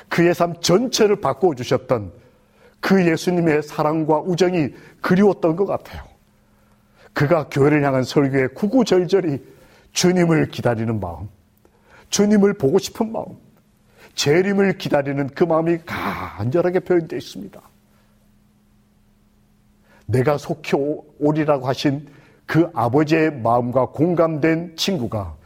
그의 0.10 0.34
삶 0.34 0.60
전체를 0.60 1.22
바꿔주셨던 1.22 2.12
그 2.80 3.07
예수님의 3.07 3.62
사랑과 3.62 4.20
우정이 4.20 4.70
그리웠던 5.01 5.55
것 5.55 5.68
같아요. 5.68 6.03
그가 7.14 7.49
교회를 7.49 7.84
향한 7.84 8.03
설교에 8.03 8.47
구구절절히 8.47 9.45
주님을 9.91 10.47
기다리는 10.47 10.99
마음, 10.99 11.30
주님을 12.10 12.55
보고 12.55 12.80
싶은 12.80 13.12
마음, 13.12 13.38
재림을 14.16 14.78
기다리는 14.78 15.28
그 15.30 15.43
마음이 15.43 15.80
간절하게 15.86 16.82
표현되어 16.82 17.18
있습니다. 17.18 17.62
내가 20.07 20.38
속히 20.38 20.76
오리라고 21.20 21.68
하신 21.68 22.07
그 22.45 22.70
아버지의 22.74 23.32
마음과 23.41 23.88
공감된 23.88 24.76
친구가 24.76 25.38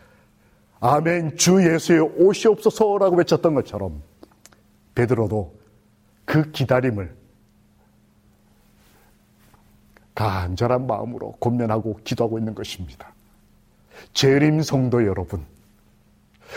아멘 0.80 1.38
주 1.38 1.64
예수의 1.64 2.00
옷이 2.00 2.46
없어서라고 2.48 3.18
외쳤던 3.18 3.56
것처럼 3.56 4.02
베드로도 4.96 5.54
그 6.26 6.52
기다림을 6.52 7.14
간절한 10.16 10.88
마음으로 10.88 11.34
권면하고 11.40 12.00
기도하고 12.04 12.38
있는 12.38 12.54
것입니다. 12.54 13.14
재림 14.14 14.62
성도 14.62 15.06
여러분, 15.06 15.44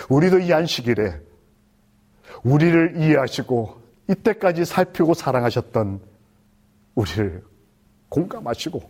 우리도 0.09 0.41
이 0.41 0.53
안식일에 0.53 1.21
우리를 2.45 2.95
이해하시고 2.97 3.81
이때까지 4.09 4.65
살피고 4.65 5.15
사랑하셨던 5.15 6.01
우리를 6.95 7.43
공감하시고 8.09 8.89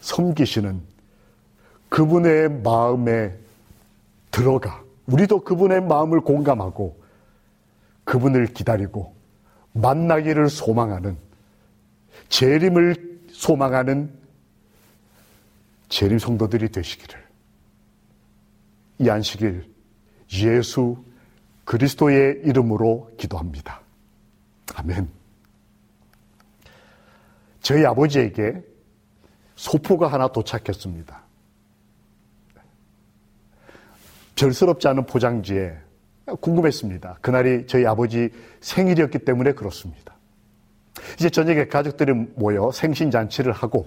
섬기시는 0.00 0.80
그분의 1.88 2.50
마음에 2.62 3.34
들어가 4.30 4.82
우리도 5.06 5.40
그분의 5.40 5.82
마음을 5.82 6.20
공감하고 6.20 7.00
그분을 8.04 8.46
기다리고 8.48 9.14
만나기를 9.72 10.48
소망하는 10.48 11.16
재림을 12.28 13.20
소망하는 13.32 14.10
재림 15.88 16.18
성도들이 16.18 16.68
되시기를 16.70 17.26
이 18.98 19.08
안식일 19.08 19.64
예수 20.32 20.96
그리스도의 21.68 22.40
이름으로 22.46 23.10
기도합니다. 23.18 23.82
아멘. 24.74 25.06
저희 27.60 27.84
아버지에게 27.84 28.62
소포가 29.54 30.06
하나 30.06 30.28
도착했습니다. 30.28 31.22
별스럽지 34.34 34.88
않은 34.88 35.04
포장지에 35.04 35.76
궁금했습니다. 36.40 37.18
그날이 37.20 37.66
저희 37.66 37.84
아버지 37.84 38.30
생일이었기 38.62 39.18
때문에 39.18 39.52
그렇습니다. 39.52 40.16
이제 41.18 41.28
저녁에 41.28 41.66
가족들이 41.66 42.14
모여 42.36 42.70
생신잔치를 42.72 43.52
하고 43.52 43.86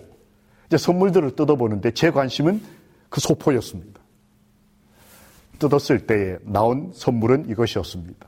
이제 0.68 0.78
선물들을 0.78 1.36
뜯어보는데 1.36 1.92
제 1.92 2.12
관심은 2.12 2.62
그 3.10 3.20
소포였습니다. 3.22 4.01
뜯었을 5.62 6.08
때에 6.08 6.38
나온 6.42 6.92
선물은 6.96 7.50
이것이었습니다. 7.50 8.28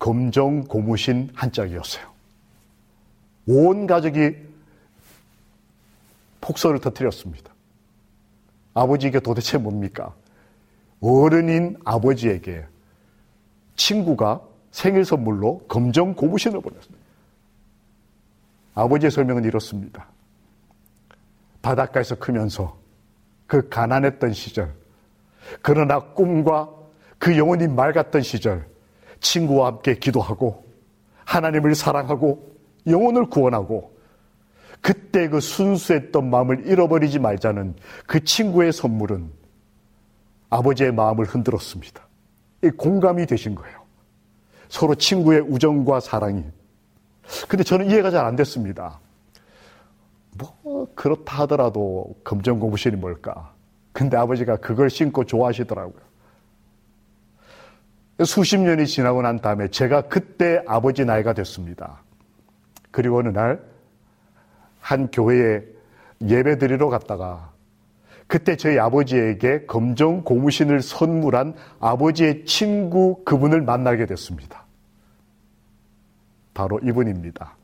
검정 0.00 0.64
고무신 0.64 1.30
한 1.34 1.52
짝이었어요. 1.52 2.06
온 3.46 3.86
가족이 3.86 4.36
폭소를 6.40 6.80
터뜨렸습니다. 6.80 7.52
아버지 8.74 9.06
이게 9.06 9.20
도대체 9.20 9.58
뭡니까? 9.58 10.14
어른인 11.00 11.78
아버지에게 11.84 12.66
친구가 13.76 14.42
생일 14.72 15.04
선물로 15.04 15.60
검정 15.68 16.14
고무신을 16.14 16.60
보냈습니다. 16.60 17.06
아버지의 18.74 19.10
설명은 19.10 19.44
이렇습니다. 19.44 20.06
바닷가에서 21.62 22.16
크면서 22.16 22.78
그 23.46 23.68
가난했던 23.68 24.32
시절, 24.32 24.74
그러나 25.62 26.00
꿈과 26.00 26.68
그 27.18 27.36
영혼이 27.36 27.68
맑았던 27.68 28.22
시절, 28.22 28.66
친구와 29.20 29.68
함께 29.68 29.94
기도하고 29.96 30.64
하나님을 31.24 31.74
사랑하고 31.74 32.56
영혼을 32.86 33.28
구원하고 33.28 33.96
그때 34.80 35.28
그 35.28 35.40
순수했던 35.40 36.30
마음을 36.30 36.66
잃어버리지 36.66 37.18
말자는 37.18 37.74
그 38.06 38.22
친구의 38.22 38.72
선물은 38.72 39.30
아버지의 40.50 40.92
마음을 40.92 41.24
흔들었습니다. 41.24 42.06
공감이 42.76 43.26
되신 43.26 43.54
거예요. 43.54 43.78
서로 44.68 44.94
친구의 44.94 45.40
우정과 45.40 46.00
사랑이. 46.00 46.44
근데 47.48 47.64
저는 47.64 47.90
이해가 47.90 48.10
잘 48.10 48.24
안 48.24 48.36
됐습니다. 48.36 49.00
뭐, 50.36 50.88
그렇다 50.94 51.42
하더라도 51.42 52.14
검정 52.24 52.58
고무신이 52.60 52.96
뭘까? 52.96 53.52
근데 53.98 54.16
아버지가 54.16 54.58
그걸 54.58 54.88
신고 54.90 55.24
좋아하시더라고요. 55.24 56.08
수십 58.24 58.58
년이 58.58 58.86
지나고 58.86 59.22
난 59.22 59.40
다음에 59.40 59.68
제가 59.68 60.02
그때 60.02 60.62
아버지 60.66 61.04
나이가 61.04 61.32
됐습니다. 61.32 62.02
그리고 62.92 63.18
어느 63.18 63.28
날 63.28 63.78
한 64.88 65.10
교회에 65.10 65.62
예배 66.22 66.56
드리러 66.56 66.88
갔다가 66.88 67.52
그때 68.26 68.56
저희 68.56 68.78
아버지에게 68.78 69.66
검정 69.66 70.22
고무신을 70.22 70.80
선물한 70.80 71.54
아버지의 71.78 72.46
친구 72.46 73.22
그분을 73.24 73.60
만나게 73.60 74.06
됐습니다. 74.06 74.64
바로 76.54 76.78
이분입니다. 76.82 77.54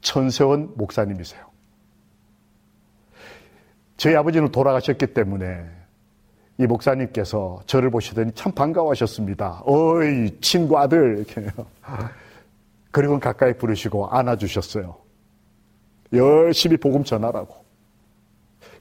천세원 0.00 0.72
목사님이세요. 0.76 1.49
저희 4.00 4.16
아버지는 4.16 4.50
돌아가셨기 4.50 5.08
때문에 5.08 5.62
이 6.56 6.66
목사님께서 6.66 7.60
저를 7.66 7.90
보시더니 7.90 8.32
참 8.32 8.50
반가워하셨습니다. 8.50 9.60
어이, 9.66 10.40
친구 10.40 10.78
아들. 10.78 11.26
그리고 12.92 13.20
가까이 13.20 13.52
부르시고 13.52 14.08
안아주셨어요. 14.08 14.96
열심히 16.14 16.78
복음 16.78 17.04
전하라고. 17.04 17.62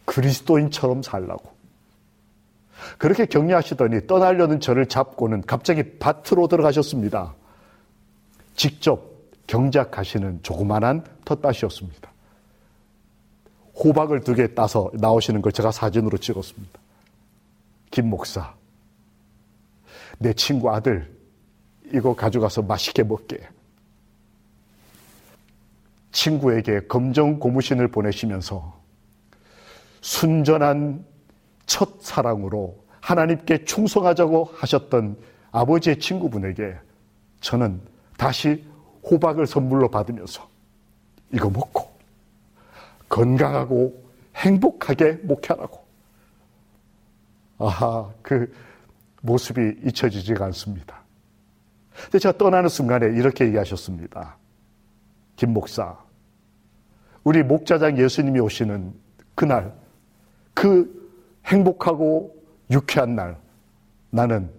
그리스도인처럼 0.05 1.03
살라고. 1.03 1.49
그렇게 2.97 3.25
격려하시더니 3.25 4.07
떠나려는 4.07 4.61
저를 4.61 4.85
잡고는 4.85 5.41
갑자기 5.41 5.83
밭으로 5.99 6.47
들어가셨습니다. 6.47 7.35
직접 8.55 9.03
경작하시는 9.47 10.43
조그만한 10.43 11.03
텃밭이었습니다. 11.25 12.08
호박을 13.83 14.21
두 14.21 14.35
개 14.35 14.53
따서 14.53 14.91
나오시는 14.93 15.41
걸 15.41 15.51
제가 15.51 15.71
사진으로 15.71 16.17
찍었습니다. 16.17 16.79
김 17.91 18.09
목사, 18.09 18.53
내 20.17 20.33
친구 20.33 20.69
아들, 20.69 21.09
이거 21.93 22.13
가져가서 22.15 22.63
맛있게 22.63 23.03
먹게. 23.03 23.39
친구에게 26.11 26.81
검정 26.87 27.39
고무신을 27.39 27.87
보내시면서 27.87 28.77
순전한 30.01 31.05
첫 31.65 32.01
사랑으로 32.01 32.83
하나님께 32.99 33.65
충성하자고 33.65 34.51
하셨던 34.55 35.17
아버지의 35.51 35.99
친구분에게 35.99 36.75
저는 37.41 37.81
다시 38.17 38.65
호박을 39.03 39.47
선물로 39.47 39.89
받으면서 39.89 40.47
이거 41.33 41.49
먹고 41.49 41.89
건강하고 43.09 44.09
행복하게 44.35 45.13
목회하라고. 45.23 45.85
아하, 47.57 48.09
그 48.21 48.53
모습이 49.21 49.81
잊혀지지가 49.85 50.45
않습니다. 50.45 51.03
근데 52.03 52.19
제가 52.19 52.37
떠나는 52.37 52.69
순간에 52.69 53.07
이렇게 53.07 53.45
얘기하셨습니다. 53.45 54.37
김 55.35 55.51
목사, 55.51 55.97
우리 57.23 57.43
목자장 57.43 57.97
예수님이 57.97 58.39
오시는 58.39 58.93
그날, 59.35 59.73
그 60.53 60.97
행복하고 61.45 62.33
유쾌한 62.71 63.15
날, 63.15 63.37
나는 64.09 64.49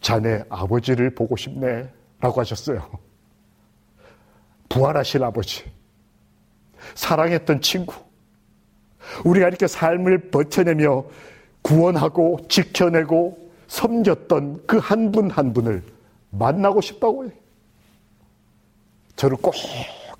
자네 0.00 0.42
아버지를 0.48 1.14
보고 1.14 1.36
싶네. 1.36 1.92
라고 2.20 2.40
하셨어요. 2.40 2.86
부활하실 4.68 5.24
아버지. 5.24 5.64
사랑했던 6.94 7.60
친구, 7.60 7.94
우리가 9.24 9.48
이렇게 9.48 9.66
삶을 9.66 10.30
버텨내며 10.30 11.04
구원하고 11.62 12.38
지켜내고 12.48 13.50
섬겼던 13.68 14.66
그 14.66 14.78
한 14.78 15.12
분한 15.12 15.30
한 15.30 15.52
분을 15.52 15.82
만나고 16.30 16.80
싶다고요. 16.80 17.30
저를 19.16 19.36
꼭 19.36 19.54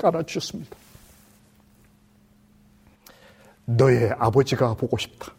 알아주셨습니다. 0.02 0.76
너의 3.64 4.12
아버지가 4.18 4.74
보고 4.74 4.98
싶다. 4.98 5.32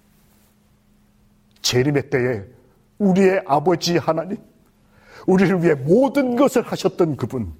재림의 1.61 2.09
때에 2.09 2.43
우리의 2.97 3.43
아버지 3.45 3.97
하나님, 3.97 4.38
우리를 5.27 5.63
위해 5.63 5.73
모든 5.75 6.36
것을 6.36 6.61
하셨던 6.63 7.17
그분, 7.17 7.53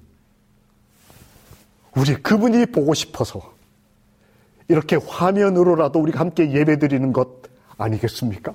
우리 1.96 2.14
그분이 2.14 2.66
보고 2.66 2.94
싶어서 2.94 3.54
이렇게 4.68 4.96
화면으로라도 4.96 6.00
우리가 6.00 6.20
함께 6.20 6.52
예배 6.52 6.78
드리는 6.78 7.12
것 7.12 7.28
아니겠습니까? 7.78 8.54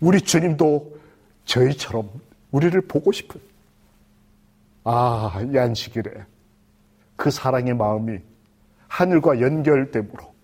우리 0.00 0.20
주님도 0.20 0.96
저희처럼 1.44 2.10
우리를 2.50 2.80
보고 2.82 3.12
싶은, 3.12 3.40
아, 4.84 5.40
이 5.52 5.58
안식일에 5.58 6.10
그 7.16 7.30
사랑의 7.30 7.74
마음이 7.74 8.18
하늘과 8.88 9.40
연결됨으로 9.40 10.34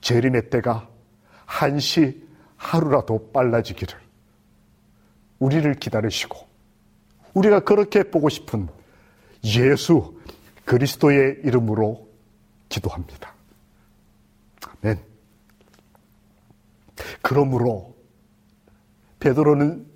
재림의 0.00 0.50
때가 0.50 0.88
한시 1.46 2.22
하루라도 2.56 3.30
빨라지기를 3.32 3.98
우리를 5.38 5.72
기다리시고 5.74 6.36
우리가 7.34 7.60
그렇게 7.60 8.02
보고 8.02 8.28
싶은 8.28 8.68
예수 9.44 10.18
그리스도의 10.64 11.40
이름으로 11.44 12.09
기도합니다. 12.70 13.34
아멘. 14.82 14.98
그러므로 17.20 17.94
베드로는 19.18 19.86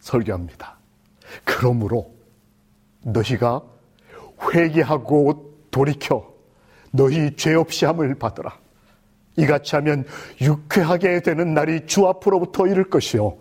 설교합니다. 0.00 0.78
그러므로 1.44 2.14
너희가 3.02 3.62
회개하고 4.42 5.58
돌이켜 5.70 6.34
너희 6.90 7.36
죄 7.36 7.54
없이 7.54 7.84
함을 7.84 8.14
받으라. 8.14 8.58
이같이 9.36 9.76
하면 9.76 10.04
유쾌하게 10.40 11.20
되는 11.20 11.54
날이 11.54 11.86
주 11.86 12.06
앞으로부터 12.06 12.66
이를 12.66 12.88
것이요. 12.88 13.36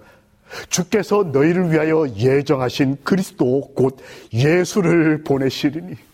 주께서 0.69 1.23
너희를 1.23 1.71
위하여 1.71 2.07
예정하신 2.09 2.97
그리스도 3.03 3.73
곧 3.75 3.97
예수를 4.33 5.23
보내시리니. 5.23 6.08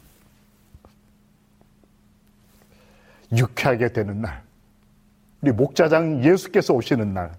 유쾌하게 3.31 3.93
되는 3.93 4.21
날. 4.21 4.43
우리 5.41 5.51
목자장 5.51 6.23
예수께서 6.23 6.73
오시는 6.73 7.13
날. 7.13 7.31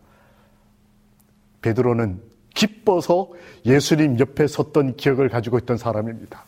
베드로는 1.63 2.21
기뻐서 2.55 3.31
예수님 3.65 4.19
옆에 4.19 4.47
섰던 4.47 4.97
기억을 4.97 5.29
가지고 5.29 5.59
있던 5.59 5.77
사람입니다. 5.77 6.45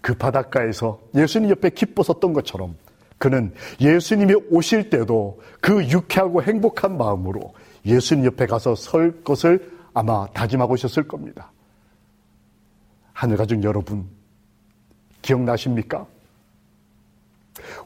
그 0.00 0.14
바닷가에서 0.14 1.00
예수님 1.14 1.50
옆에 1.50 1.70
기뻐 1.70 2.02
섰던 2.02 2.32
것처럼 2.32 2.76
그는 3.18 3.52
예수님이 3.80 4.34
오실 4.50 4.90
때도 4.90 5.40
그 5.60 5.84
유쾌하고 5.88 6.42
행복한 6.42 6.96
마음으로 6.96 7.54
예수님 7.84 8.24
옆에 8.24 8.46
가서 8.46 8.74
설 8.74 9.22
것을 9.22 9.70
아마 9.92 10.26
다짐하고 10.28 10.74
있었을 10.74 11.06
겁니다. 11.06 11.52
하늘가족 13.12 13.62
여러분, 13.62 14.08
기억나십니까? 15.20 16.06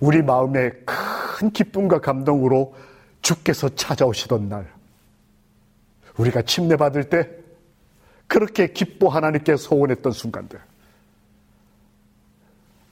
우리 0.01 0.23
마음에 0.23 0.71
큰 0.85 1.51
기쁨과 1.51 2.01
감동으로 2.01 2.75
주께서 3.23 3.69
찾아오시던 3.69 4.49
날, 4.49 4.71
우리가 6.17 6.43
침례받을 6.43 7.09
때 7.09 7.29
그렇게 8.27 8.73
기뻐 8.73 9.09
하나님께 9.09 9.57
소원했던 9.57 10.13
순간들, 10.13 10.61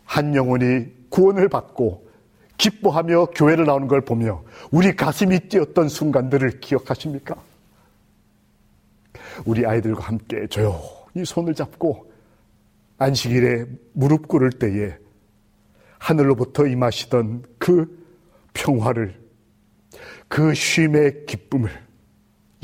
한 0.04 0.34
영혼이 0.34 0.86
구원을 1.08 1.48
받고 1.48 2.10
기뻐하며 2.58 3.26
교회를 3.34 3.64
나오는 3.64 3.88
걸 3.88 4.02
보며 4.02 4.42
우리 4.70 4.94
가슴이 4.94 5.48
뛰었던 5.48 5.88
순간들을 5.88 6.60
기억하십니까? 6.60 7.34
우리 9.44 9.66
아이들과 9.66 10.04
함께 10.04 10.46
조용히 10.48 11.24
손을 11.24 11.54
잡고 11.54 12.10
안식일에 12.98 13.66
무릎 13.92 14.28
꿇을 14.28 14.50
때에 14.50 14.96
하늘로부터 16.02 16.66
임하시던 16.66 17.44
그 17.58 18.04
평화를 18.54 19.20
그 20.26 20.52
쉼의 20.52 21.26
기쁨을 21.26 21.70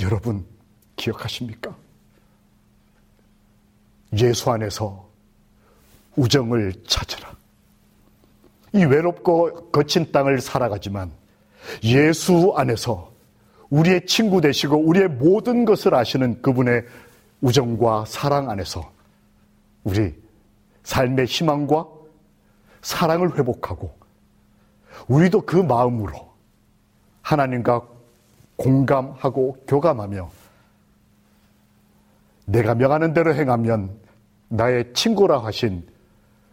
여러분 0.01 0.45
기억하십니까? 0.97 1.77
예수 4.19 4.51
안에서 4.51 5.09
우정을 6.17 6.83
찾으라. 6.85 7.37
이 8.73 8.85
외롭고 8.85 9.71
거친 9.71 10.11
땅을 10.11 10.41
살아가지만 10.41 11.13
예수 11.85 12.55
안에서 12.57 13.13
우리의 13.71 14.07
친구 14.07 14.41
되시고 14.41 14.77
우리의 14.77 15.09
모든 15.09 15.65
것을 15.65 15.95
아시는 15.95 16.43
그분의 16.43 16.85
우정과 17.41 18.07
사랑 18.07 18.51
안에서 18.51 18.91
우리 19.85 20.13
삶의 20.83 21.27
희망과 21.27 21.98
사랑을 22.83 23.37
회복하고 23.39 23.97
우리도 25.09 25.43
그 25.43 25.57
마음으로 25.57 26.33
하나님과 27.23 27.83
공감하고 28.57 29.65
교감하며 29.67 30.31
내가 32.47 32.75
명하는 32.75 33.13
대로 33.13 33.35
행하면 33.35 33.99
나의 34.49 34.93
친구라 34.95 35.45
하신 35.45 35.87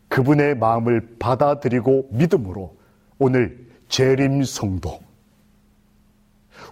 그분의 0.09 0.57
마음을 0.57 1.15
받아들이고 1.17 2.09
믿음으로 2.11 2.75
오늘 3.17 3.65
재림 3.87 4.43
성도 4.43 4.99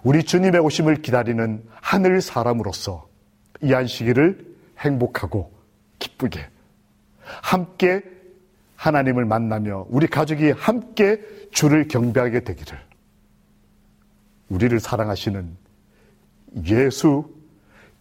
우리 0.02 0.22
주님의 0.24 0.60
오심을 0.60 1.02
기다리는 1.02 1.64
하늘 1.80 2.20
사람으로서 2.20 3.08
이 3.62 3.72
안식일을 3.72 4.54
행복하고 4.78 5.52
기쁘게 5.98 6.46
함께 7.42 8.02
하나님을 8.76 9.24
만나며 9.24 9.86
우리 9.88 10.06
가족이 10.06 10.50
함께 10.50 11.20
주를 11.52 11.88
경배하게 11.88 12.40
되기를 12.40 12.78
우리를 14.48 14.78
사랑하시는 14.78 15.56
예수 16.66 17.30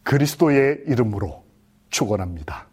그리스도의 0.03 0.83
이름으로 0.87 1.43
축원합니다. 1.89 2.67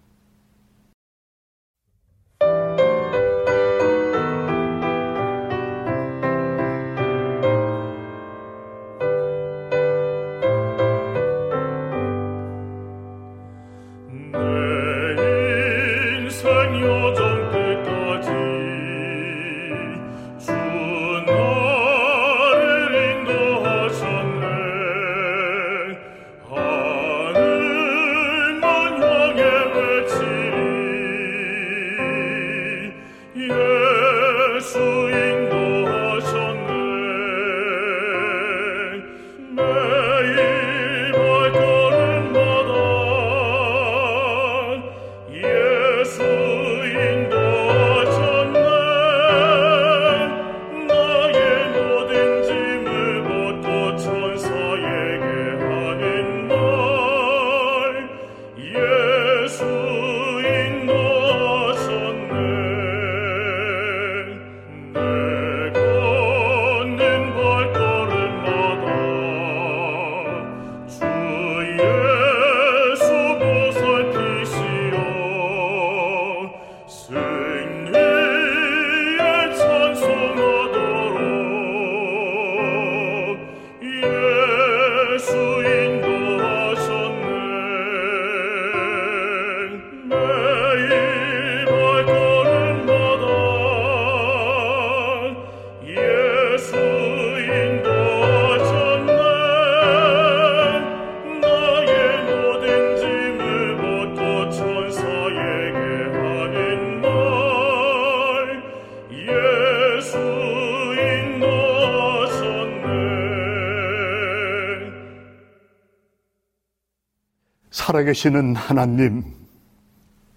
살아계시는 118.00 118.56
하나님, 118.56 119.22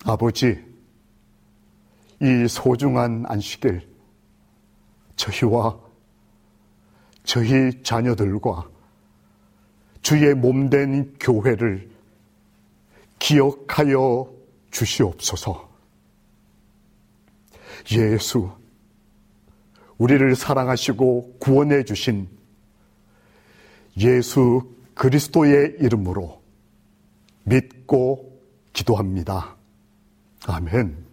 아버지, 0.04 0.62
이 2.22 2.48
소중한 2.48 3.24
안식일, 3.28 3.88
저희와 5.16 5.80
저희 7.24 7.82
자녀들과 7.84 8.70
주의 10.02 10.34
몸된 10.34 11.16
교회를 11.20 11.90
기억하여 13.20 14.30
주시옵소서. 14.72 15.70
예수, 17.94 18.52
우리를 19.98 20.36
사랑하시고 20.36 21.38
구원해 21.40 21.84
주신 21.84 22.28
예수 23.98 24.70
그리스도의 24.96 25.78
이름으로 25.80 26.43
믿고 27.44 28.42
기도합니다. 28.74 29.56
아멘. 30.48 31.13